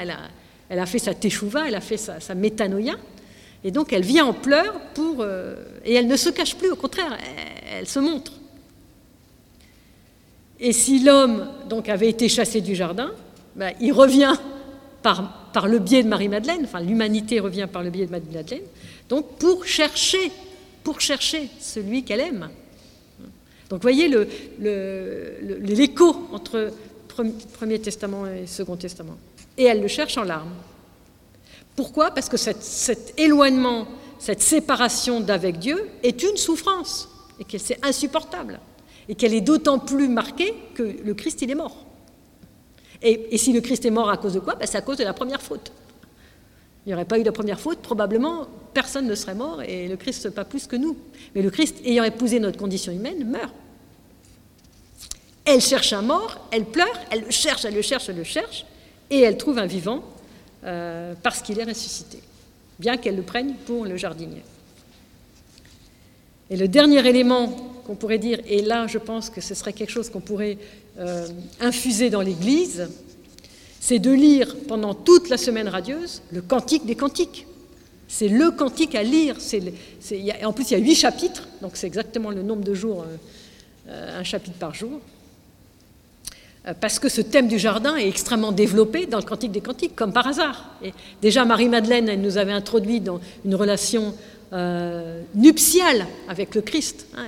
elle, 0.70 0.78
a, 0.78 0.86
fait 0.86 1.00
sa 1.00 1.14
teshuva, 1.14 1.66
elle 1.66 1.74
a 1.74 1.80
fait 1.80 1.96
sa, 1.96 2.34
métanoïa, 2.36 2.94
et 3.64 3.72
donc 3.72 3.92
elle 3.92 4.04
vient 4.04 4.24
en 4.24 4.34
pleurs 4.34 4.78
pour... 4.94 5.16
euh, 5.18 5.56
et 5.84 5.94
elle 5.94 6.06
ne 6.06 6.16
se 6.16 6.28
cache 6.28 6.54
plus, 6.54 6.70
au 6.70 6.76
contraire, 6.76 7.18
elle, 7.18 7.78
elle 7.80 7.88
se 7.88 7.98
montre. 7.98 8.30
Et 10.60 10.72
si 10.72 11.00
l'homme 11.00 11.48
donc 11.68 11.88
avait 11.88 12.08
été 12.08 12.28
chassé 12.28 12.60
du 12.60 12.76
jardin, 12.76 13.10
ben, 13.56 13.72
il 13.80 13.92
revient 13.92 14.34
par, 15.02 15.50
par 15.52 15.66
le 15.66 15.80
biais 15.80 16.04
de 16.04 16.08
Marie-Madeleine, 16.08 16.60
enfin 16.62 16.82
l'humanité 16.82 17.40
revient 17.40 17.66
par 17.66 17.82
le 17.82 17.90
biais 17.90 18.06
de 18.06 18.12
Marie-Madeleine, 18.12 18.62
donc 19.08 19.38
pour 19.38 19.66
chercher, 19.66 20.30
pour 20.84 21.00
chercher 21.00 21.48
celui 21.58 22.04
qu'elle 22.04 22.20
aime. 22.20 22.48
Donc 23.74 23.82
voyez 23.82 24.06
l'écho 25.60 26.12
le, 26.12 26.32
entre 26.32 26.70
Premier 27.54 27.80
Testament 27.80 28.24
et 28.28 28.46
Second 28.46 28.76
Testament. 28.76 29.16
Et 29.58 29.64
elle 29.64 29.80
le 29.80 29.88
cherche 29.88 30.16
en 30.16 30.22
larmes. 30.22 30.54
Pourquoi? 31.74 32.12
Parce 32.12 32.28
que 32.28 32.36
cet 32.36 33.14
éloignement, 33.18 33.88
cette 34.20 34.42
séparation 34.42 35.18
d'avec 35.18 35.58
Dieu 35.58 35.90
est 36.04 36.22
une 36.22 36.36
souffrance 36.36 37.08
et 37.40 37.44
que 37.44 37.58
c'est 37.58 37.84
insupportable 37.84 38.60
et 39.08 39.16
qu'elle 39.16 39.34
est 39.34 39.40
d'autant 39.40 39.80
plus 39.80 40.06
marquée 40.06 40.54
que 40.74 40.84
le 41.04 41.14
Christ, 41.14 41.42
il 41.42 41.50
est 41.50 41.56
mort. 41.56 41.84
Et, 43.02 43.36
si 43.38 43.52
le 43.52 43.60
Christ 43.60 43.84
est 43.84 43.90
mort 43.90 44.08
à 44.08 44.18
cause 44.18 44.34
de 44.34 44.38
quoi? 44.38 44.54
Ben, 44.54 44.68
C'est 44.68 44.78
à 44.78 44.82
cause 44.82 44.98
de 44.98 45.04
la 45.04 45.14
première 45.14 45.42
faute. 45.42 45.72
Il 46.86 46.90
n'y 46.90 46.94
aurait 46.94 47.06
pas 47.06 47.18
eu 47.18 47.24
de 47.24 47.30
première 47.30 47.58
faute, 47.58 47.80
probablement 47.80 48.46
personne 48.72 49.08
ne 49.08 49.16
serait 49.16 49.34
mort 49.34 49.62
et 49.62 49.88
le 49.88 49.96
Christ 49.96 50.30
pas 50.30 50.44
plus 50.44 50.68
que 50.68 50.76
nous. 50.76 50.96
Mais 51.34 51.42
le 51.42 51.50
Christ, 51.50 51.78
ayant 51.84 52.04
épousé 52.04 52.38
notre 52.38 52.56
condition 52.56 52.92
humaine, 52.92 53.28
meurt. 53.28 53.52
Elle 55.44 55.60
cherche 55.60 55.92
un 55.92 56.02
mort, 56.02 56.48
elle 56.50 56.64
pleure, 56.64 56.98
elle 57.10 57.22
le 57.22 57.30
cherche, 57.30 57.64
elle 57.64 57.74
le 57.74 57.82
cherche, 57.82 58.08
elle 58.08 58.16
le 58.16 58.24
cherche, 58.24 58.64
et 59.10 59.20
elle 59.20 59.36
trouve 59.36 59.58
un 59.58 59.66
vivant 59.66 60.02
euh, 60.64 61.14
parce 61.22 61.42
qu'il 61.42 61.58
est 61.58 61.64
ressuscité, 61.64 62.18
bien 62.78 62.96
qu'elle 62.96 63.16
le 63.16 63.22
prenne 63.22 63.54
pour 63.66 63.84
le 63.84 63.96
jardinier. 63.96 64.42
Et 66.48 66.56
le 66.56 66.68
dernier 66.68 67.06
élément 67.06 67.48
qu'on 67.86 67.94
pourrait 67.94 68.18
dire, 68.18 68.40
et 68.46 68.62
là 68.62 68.86
je 68.86 68.98
pense 68.98 69.28
que 69.28 69.42
ce 69.42 69.54
serait 69.54 69.74
quelque 69.74 69.90
chose 69.90 70.08
qu'on 70.08 70.20
pourrait 70.20 70.56
euh, 70.98 71.26
infuser 71.60 72.08
dans 72.08 72.22
l'Église, 72.22 72.88
c'est 73.80 73.98
de 73.98 74.10
lire 74.10 74.56
pendant 74.66 74.94
toute 74.94 75.28
la 75.28 75.36
semaine 75.36 75.68
radieuse 75.68 76.22
le 76.32 76.40
Cantique 76.40 76.86
des 76.86 76.94
Cantiques. 76.94 77.46
C'est 78.08 78.28
le 78.28 78.50
cantique 78.50 78.94
à 78.94 79.02
lire. 79.02 79.36
En 80.44 80.52
plus, 80.52 80.70
il 80.70 80.72
y 80.72 80.74
a 80.74 80.78
huit 80.78 80.94
chapitres, 80.94 81.48
donc 81.62 81.72
c'est 81.74 81.86
exactement 81.86 82.30
le 82.30 82.42
nombre 82.42 82.62
de 82.62 82.72
jours, 82.72 83.04
euh, 83.88 84.20
un 84.20 84.22
chapitre 84.22 84.56
par 84.56 84.74
jour. 84.74 85.00
Euh, 86.66 86.74
parce 86.78 86.98
que 86.98 87.08
ce 87.08 87.20
thème 87.20 87.48
du 87.48 87.58
jardin 87.58 87.96
est 87.96 88.08
extrêmement 88.08 88.52
développé 88.52 89.06
dans 89.06 89.18
le 89.18 89.24
Cantique 89.24 89.52
des 89.52 89.60
Cantiques, 89.60 89.94
comme 89.94 90.12
par 90.12 90.26
hasard. 90.26 90.70
Déjà, 91.20 91.44
Marie-Madeleine, 91.44 92.20
nous 92.20 92.38
avait 92.38 92.52
introduit 92.52 93.00
dans 93.00 93.20
une 93.44 93.54
relation 93.54 94.14
euh, 94.52 95.22
nuptiale 95.34 96.06
avec 96.28 96.54
le 96.54 96.62
Christ. 96.62 97.06
Hein, 97.16 97.24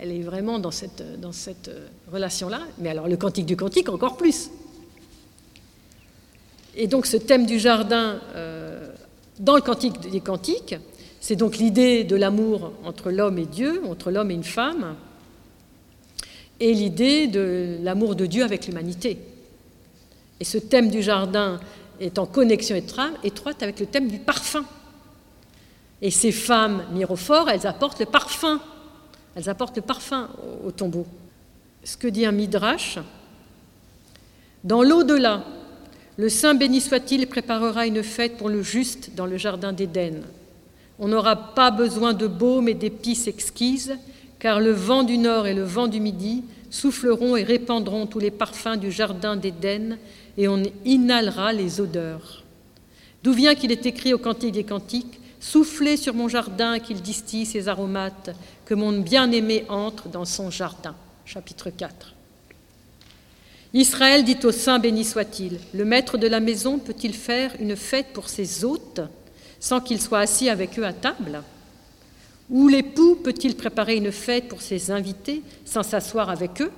elle, 0.00 0.12
est 0.12 0.22
vraiment 0.22 0.58
dans 0.58 0.70
cette, 0.70 1.20
dans 1.20 1.32
cette 1.32 1.70
relation-là. 2.12 2.60
Mais 2.78 2.90
alors, 2.90 3.08
le 3.08 3.16
Cantique 3.16 3.46
du 3.46 3.56
Cantique, 3.56 3.88
encore 3.88 4.16
plus. 4.16 4.50
Et 6.76 6.88
donc, 6.88 7.06
ce 7.06 7.16
thème 7.16 7.46
du 7.46 7.58
jardin, 7.58 8.20
euh, 8.34 8.88
dans 9.38 9.54
le 9.54 9.62
Cantique 9.62 10.10
des 10.10 10.20
Cantiques, 10.20 10.76
c'est 11.20 11.36
donc 11.36 11.56
l'idée 11.56 12.04
de 12.04 12.16
l'amour 12.16 12.72
entre 12.84 13.10
l'homme 13.10 13.38
et 13.38 13.46
Dieu, 13.46 13.82
entre 13.88 14.10
l'homme 14.10 14.30
et 14.30 14.34
une 14.34 14.44
femme, 14.44 14.96
et 16.60 16.72
l'idée 16.72 17.26
de 17.26 17.78
l'amour 17.82 18.14
de 18.14 18.26
Dieu 18.26 18.42
avec 18.42 18.66
l'humanité. 18.66 19.18
Et 20.40 20.44
ce 20.44 20.58
thème 20.58 20.90
du 20.90 21.02
jardin 21.02 21.60
est 22.00 22.18
en 22.18 22.26
connexion 22.26 22.76
étroite 22.76 23.62
avec 23.62 23.80
le 23.80 23.86
thème 23.86 24.08
du 24.08 24.18
parfum. 24.18 24.64
Et 26.02 26.10
ces 26.10 26.32
femmes 26.32 26.84
mirophores, 26.92 27.48
elles 27.48 27.66
apportent 27.66 28.00
le 28.00 28.06
parfum. 28.06 28.60
Elles 29.34 29.48
apportent 29.48 29.76
le 29.76 29.82
parfum 29.82 30.28
au, 30.64 30.70
tombeau. 30.70 31.06
Ce 31.84 31.96
que 31.96 32.08
dit 32.08 32.26
un 32.26 32.32
midrash, 32.32 32.98
dans 34.64 34.82
l'au-delà, 34.82 35.44
le 36.16 36.28
Saint 36.28 36.54
béni 36.54 36.80
soit-il 36.80 37.26
préparera 37.26 37.86
une 37.86 38.02
fête 38.02 38.36
pour 38.36 38.48
le 38.48 38.62
juste 38.62 39.10
dans 39.14 39.26
le 39.26 39.36
jardin 39.36 39.72
d'Éden. 39.72 40.22
On 40.98 41.08
n'aura 41.08 41.54
pas 41.54 41.70
besoin 41.70 42.14
de 42.14 42.26
baume 42.26 42.68
et 42.68 42.74
d'épices 42.74 43.26
exquises, 43.26 43.96
car 44.38 44.60
le 44.60 44.72
vent 44.72 45.02
du 45.02 45.18
nord 45.18 45.46
et 45.46 45.54
le 45.54 45.64
vent 45.64 45.86
du 45.86 46.00
midi 46.00 46.44
souffleront 46.70 47.36
et 47.36 47.42
répandront 47.42 48.06
tous 48.06 48.18
les 48.18 48.30
parfums 48.30 48.76
du 48.76 48.90
jardin 48.90 49.36
d'Éden, 49.36 49.98
et 50.36 50.48
on 50.48 50.62
inhalera 50.84 51.52
les 51.52 51.80
odeurs. 51.80 52.44
D'où 53.22 53.32
vient 53.32 53.54
qu'il 53.54 53.72
est 53.72 53.86
écrit 53.86 54.12
au 54.12 54.18
Cantique 54.18 54.52
des 54.52 54.64
Cantiques 54.64 55.20
Soufflez 55.40 55.96
sur 55.96 56.14
mon 56.14 56.28
jardin 56.28 56.78
qu'il 56.78 57.00
distille 57.00 57.46
ses 57.46 57.68
aromates, 57.68 58.30
que 58.64 58.74
mon 58.74 58.98
bien-aimé 58.98 59.64
entre 59.68 60.08
dans 60.08 60.24
son 60.24 60.50
jardin. 60.50 60.94
Chapitre 61.24 61.70
4. 61.70 62.14
Israël 63.74 64.24
dit 64.24 64.38
au 64.44 64.52
Saint 64.52 64.78
béni 64.78 65.04
soit-il 65.04 65.60
Le 65.74 65.84
maître 65.84 66.18
de 66.18 66.26
la 66.26 66.40
maison 66.40 66.78
peut-il 66.78 67.14
faire 67.14 67.52
une 67.60 67.76
fête 67.76 68.08
pour 68.12 68.28
ses 68.28 68.64
hôtes 68.64 69.00
sans 69.60 69.80
qu'il 69.80 70.00
soit 70.00 70.20
assis 70.20 70.48
avec 70.48 70.78
eux 70.78 70.84
à 70.84 70.92
table? 70.92 71.42
Ou 72.50 72.68
l'époux 72.68 73.16
peut-il 73.16 73.56
préparer 73.56 73.96
une 73.96 74.12
fête 74.12 74.48
pour 74.48 74.62
ses 74.62 74.90
invités 74.90 75.42
sans 75.64 75.82
s'asseoir 75.82 76.30
avec 76.30 76.60
eux? 76.62 76.70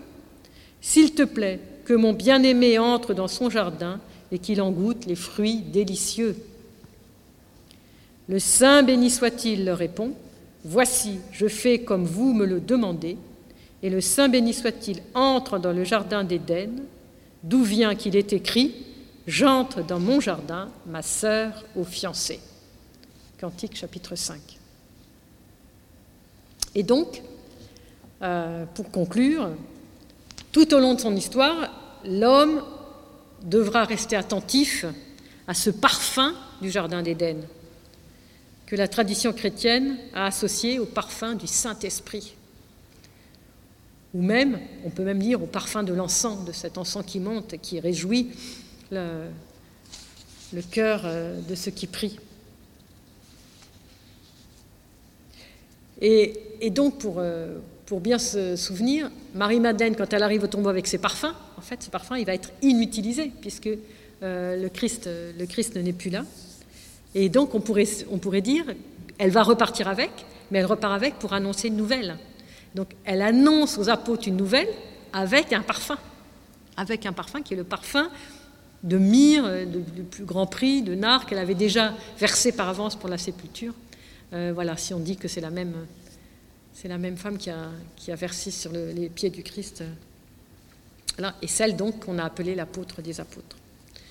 S'il 0.80 1.14
te 1.14 1.22
plaît, 1.22 1.60
que 1.84 1.94
mon 1.94 2.12
bien-aimé 2.12 2.78
entre 2.78 3.14
dans 3.14 3.28
son 3.28 3.48
jardin 3.48 3.98
et 4.30 4.38
qu'il 4.38 4.60
en 4.60 4.70
goûte 4.70 5.06
les 5.06 5.14
fruits 5.14 5.62
délicieux. 5.62 6.36
Le 8.28 8.38
Saint 8.38 8.82
béni 8.82 9.08
soit-il 9.10 9.64
leur 9.64 9.78
répond 9.78 10.12
Voici, 10.64 11.18
je 11.32 11.48
fais 11.48 11.78
comme 11.78 12.04
vous 12.04 12.34
me 12.34 12.44
le 12.44 12.60
demandez 12.60 13.16
et 13.82 13.88
le 13.88 14.02
Saint 14.02 14.28
béni 14.28 14.52
soit-il 14.52 15.00
entre 15.14 15.58
dans 15.58 15.72
le 15.72 15.84
jardin 15.84 16.24
d'Éden, 16.24 16.72
d'où 17.42 17.62
vient 17.62 17.94
qu'il 17.94 18.16
est 18.16 18.32
écrit 18.32 18.74
J'entre 19.26 19.82
dans 19.82 20.00
mon 20.00 20.20
jardin, 20.20 20.68
ma 20.86 21.02
sœur 21.02 21.64
au 21.76 21.84
fiancé. 21.84 22.40
Cantique 23.38 23.76
chapitre 23.76 24.14
5. 24.14 24.57
Et 26.74 26.82
donc, 26.82 27.22
euh, 28.22 28.64
pour 28.74 28.90
conclure, 28.90 29.50
tout 30.52 30.72
au 30.74 30.78
long 30.78 30.94
de 30.94 31.00
son 31.00 31.14
histoire, 31.14 31.72
l'homme 32.04 32.62
devra 33.42 33.84
rester 33.84 34.16
attentif 34.16 34.84
à 35.46 35.54
ce 35.54 35.70
parfum 35.70 36.34
du 36.60 36.70
jardin 36.70 37.02
d'Éden 37.02 37.38
que 38.66 38.76
la 38.76 38.88
tradition 38.88 39.32
chrétienne 39.32 39.96
a 40.12 40.26
associé 40.26 40.78
au 40.78 40.84
parfum 40.84 41.34
du 41.34 41.46
Saint-Esprit 41.46 42.34
ou 44.14 44.22
même, 44.22 44.58
on 44.84 44.90
peut 44.90 45.04
même 45.04 45.18
dire 45.18 45.42
au 45.42 45.46
parfum 45.46 45.82
de 45.82 45.92
l'encens, 45.92 46.44
de 46.44 46.52
cet 46.52 46.78
encens 46.78 47.04
qui 47.06 47.20
monte 47.20 47.54
et 47.54 47.58
qui 47.58 47.78
réjouit 47.78 48.30
le, 48.90 49.28
cœur 50.70 51.02
euh, 51.04 51.40
de 51.42 51.54
ceux 51.54 51.70
qui 51.70 51.86
prient. 51.86 52.18
Et, 56.00 56.70
donc, 56.70 56.98
pour, 56.98 57.16
euh, 57.18 57.58
pour, 57.86 58.00
bien 58.00 58.18
se 58.18 58.56
souvenir, 58.56 59.10
Marie-Madeleine, 59.34 59.96
quand 59.96 60.12
elle 60.12 60.22
arrive 60.22 60.44
au 60.44 60.46
tombeau 60.46 60.68
avec 60.68 60.86
ses 60.86 60.98
parfums, 60.98 61.34
en 61.56 61.60
fait, 61.60 61.82
ce 61.82 61.90
parfum, 61.90 62.16
il 62.16 62.26
va 62.26 62.34
être 62.34 62.50
inutilisé, 62.62 63.32
puisque 63.40 63.68
euh, 64.22 64.56
le, 64.60 64.68
Christ, 64.68 65.08
le 65.08 65.46
Christ 65.46 65.76
n'est 65.76 65.92
plus 65.92 66.10
là. 66.10 66.24
Et 67.14 67.28
donc, 67.28 67.54
on 67.54 67.60
pourrait, 67.60 67.88
on 68.10 68.18
pourrait 68.18 68.42
dire, 68.42 68.64
elle 69.18 69.30
va 69.30 69.42
repartir 69.42 69.88
avec, 69.88 70.10
mais 70.50 70.60
elle 70.60 70.66
repart 70.66 70.94
avec 70.94 71.18
pour 71.18 71.32
annoncer 71.32 71.68
une 71.68 71.76
nouvelle. 71.76 72.16
Donc 72.74 72.88
elle 73.04 73.22
annonce 73.22 73.78
aux 73.78 73.88
apôtres 73.88 74.28
une 74.28 74.36
nouvelle 74.36 74.68
avec 75.12 75.52
un 75.52 75.62
parfum, 75.62 75.98
avec 76.76 77.06
un 77.06 77.12
parfum 77.12 77.42
qui 77.42 77.54
est 77.54 77.56
le 77.56 77.64
parfum 77.64 78.08
de 78.82 78.98
myrrhe, 78.98 79.66
de 79.66 80.02
plus 80.02 80.24
grand 80.24 80.46
prix, 80.46 80.82
de 80.82 80.94
nard 80.94 81.26
qu'elle 81.26 81.38
avait 81.38 81.54
déjà 81.54 81.94
versé 82.18 82.52
par 82.52 82.68
avance 82.68 82.94
pour 82.94 83.08
la 83.08 83.18
sépulture. 83.18 83.74
Euh, 84.32 84.52
voilà, 84.54 84.76
si 84.76 84.92
on 84.94 85.00
dit 85.00 85.16
que 85.16 85.28
c'est 85.28 85.40
la 85.40 85.50
même, 85.50 85.74
femme 87.16 87.38
qui 87.38 87.50
a, 87.50 88.14
versé 88.14 88.50
sur 88.50 88.72
le, 88.72 88.92
les 88.92 89.08
pieds 89.08 89.30
du 89.30 89.42
Christ. 89.42 89.82
Voilà, 91.16 91.34
et 91.42 91.48
celle 91.48 91.76
donc 91.76 92.04
qu'on 92.04 92.18
a 92.18 92.24
appelée 92.24 92.54
l'apôtre 92.54 93.02
des 93.02 93.20
apôtres. 93.20 93.56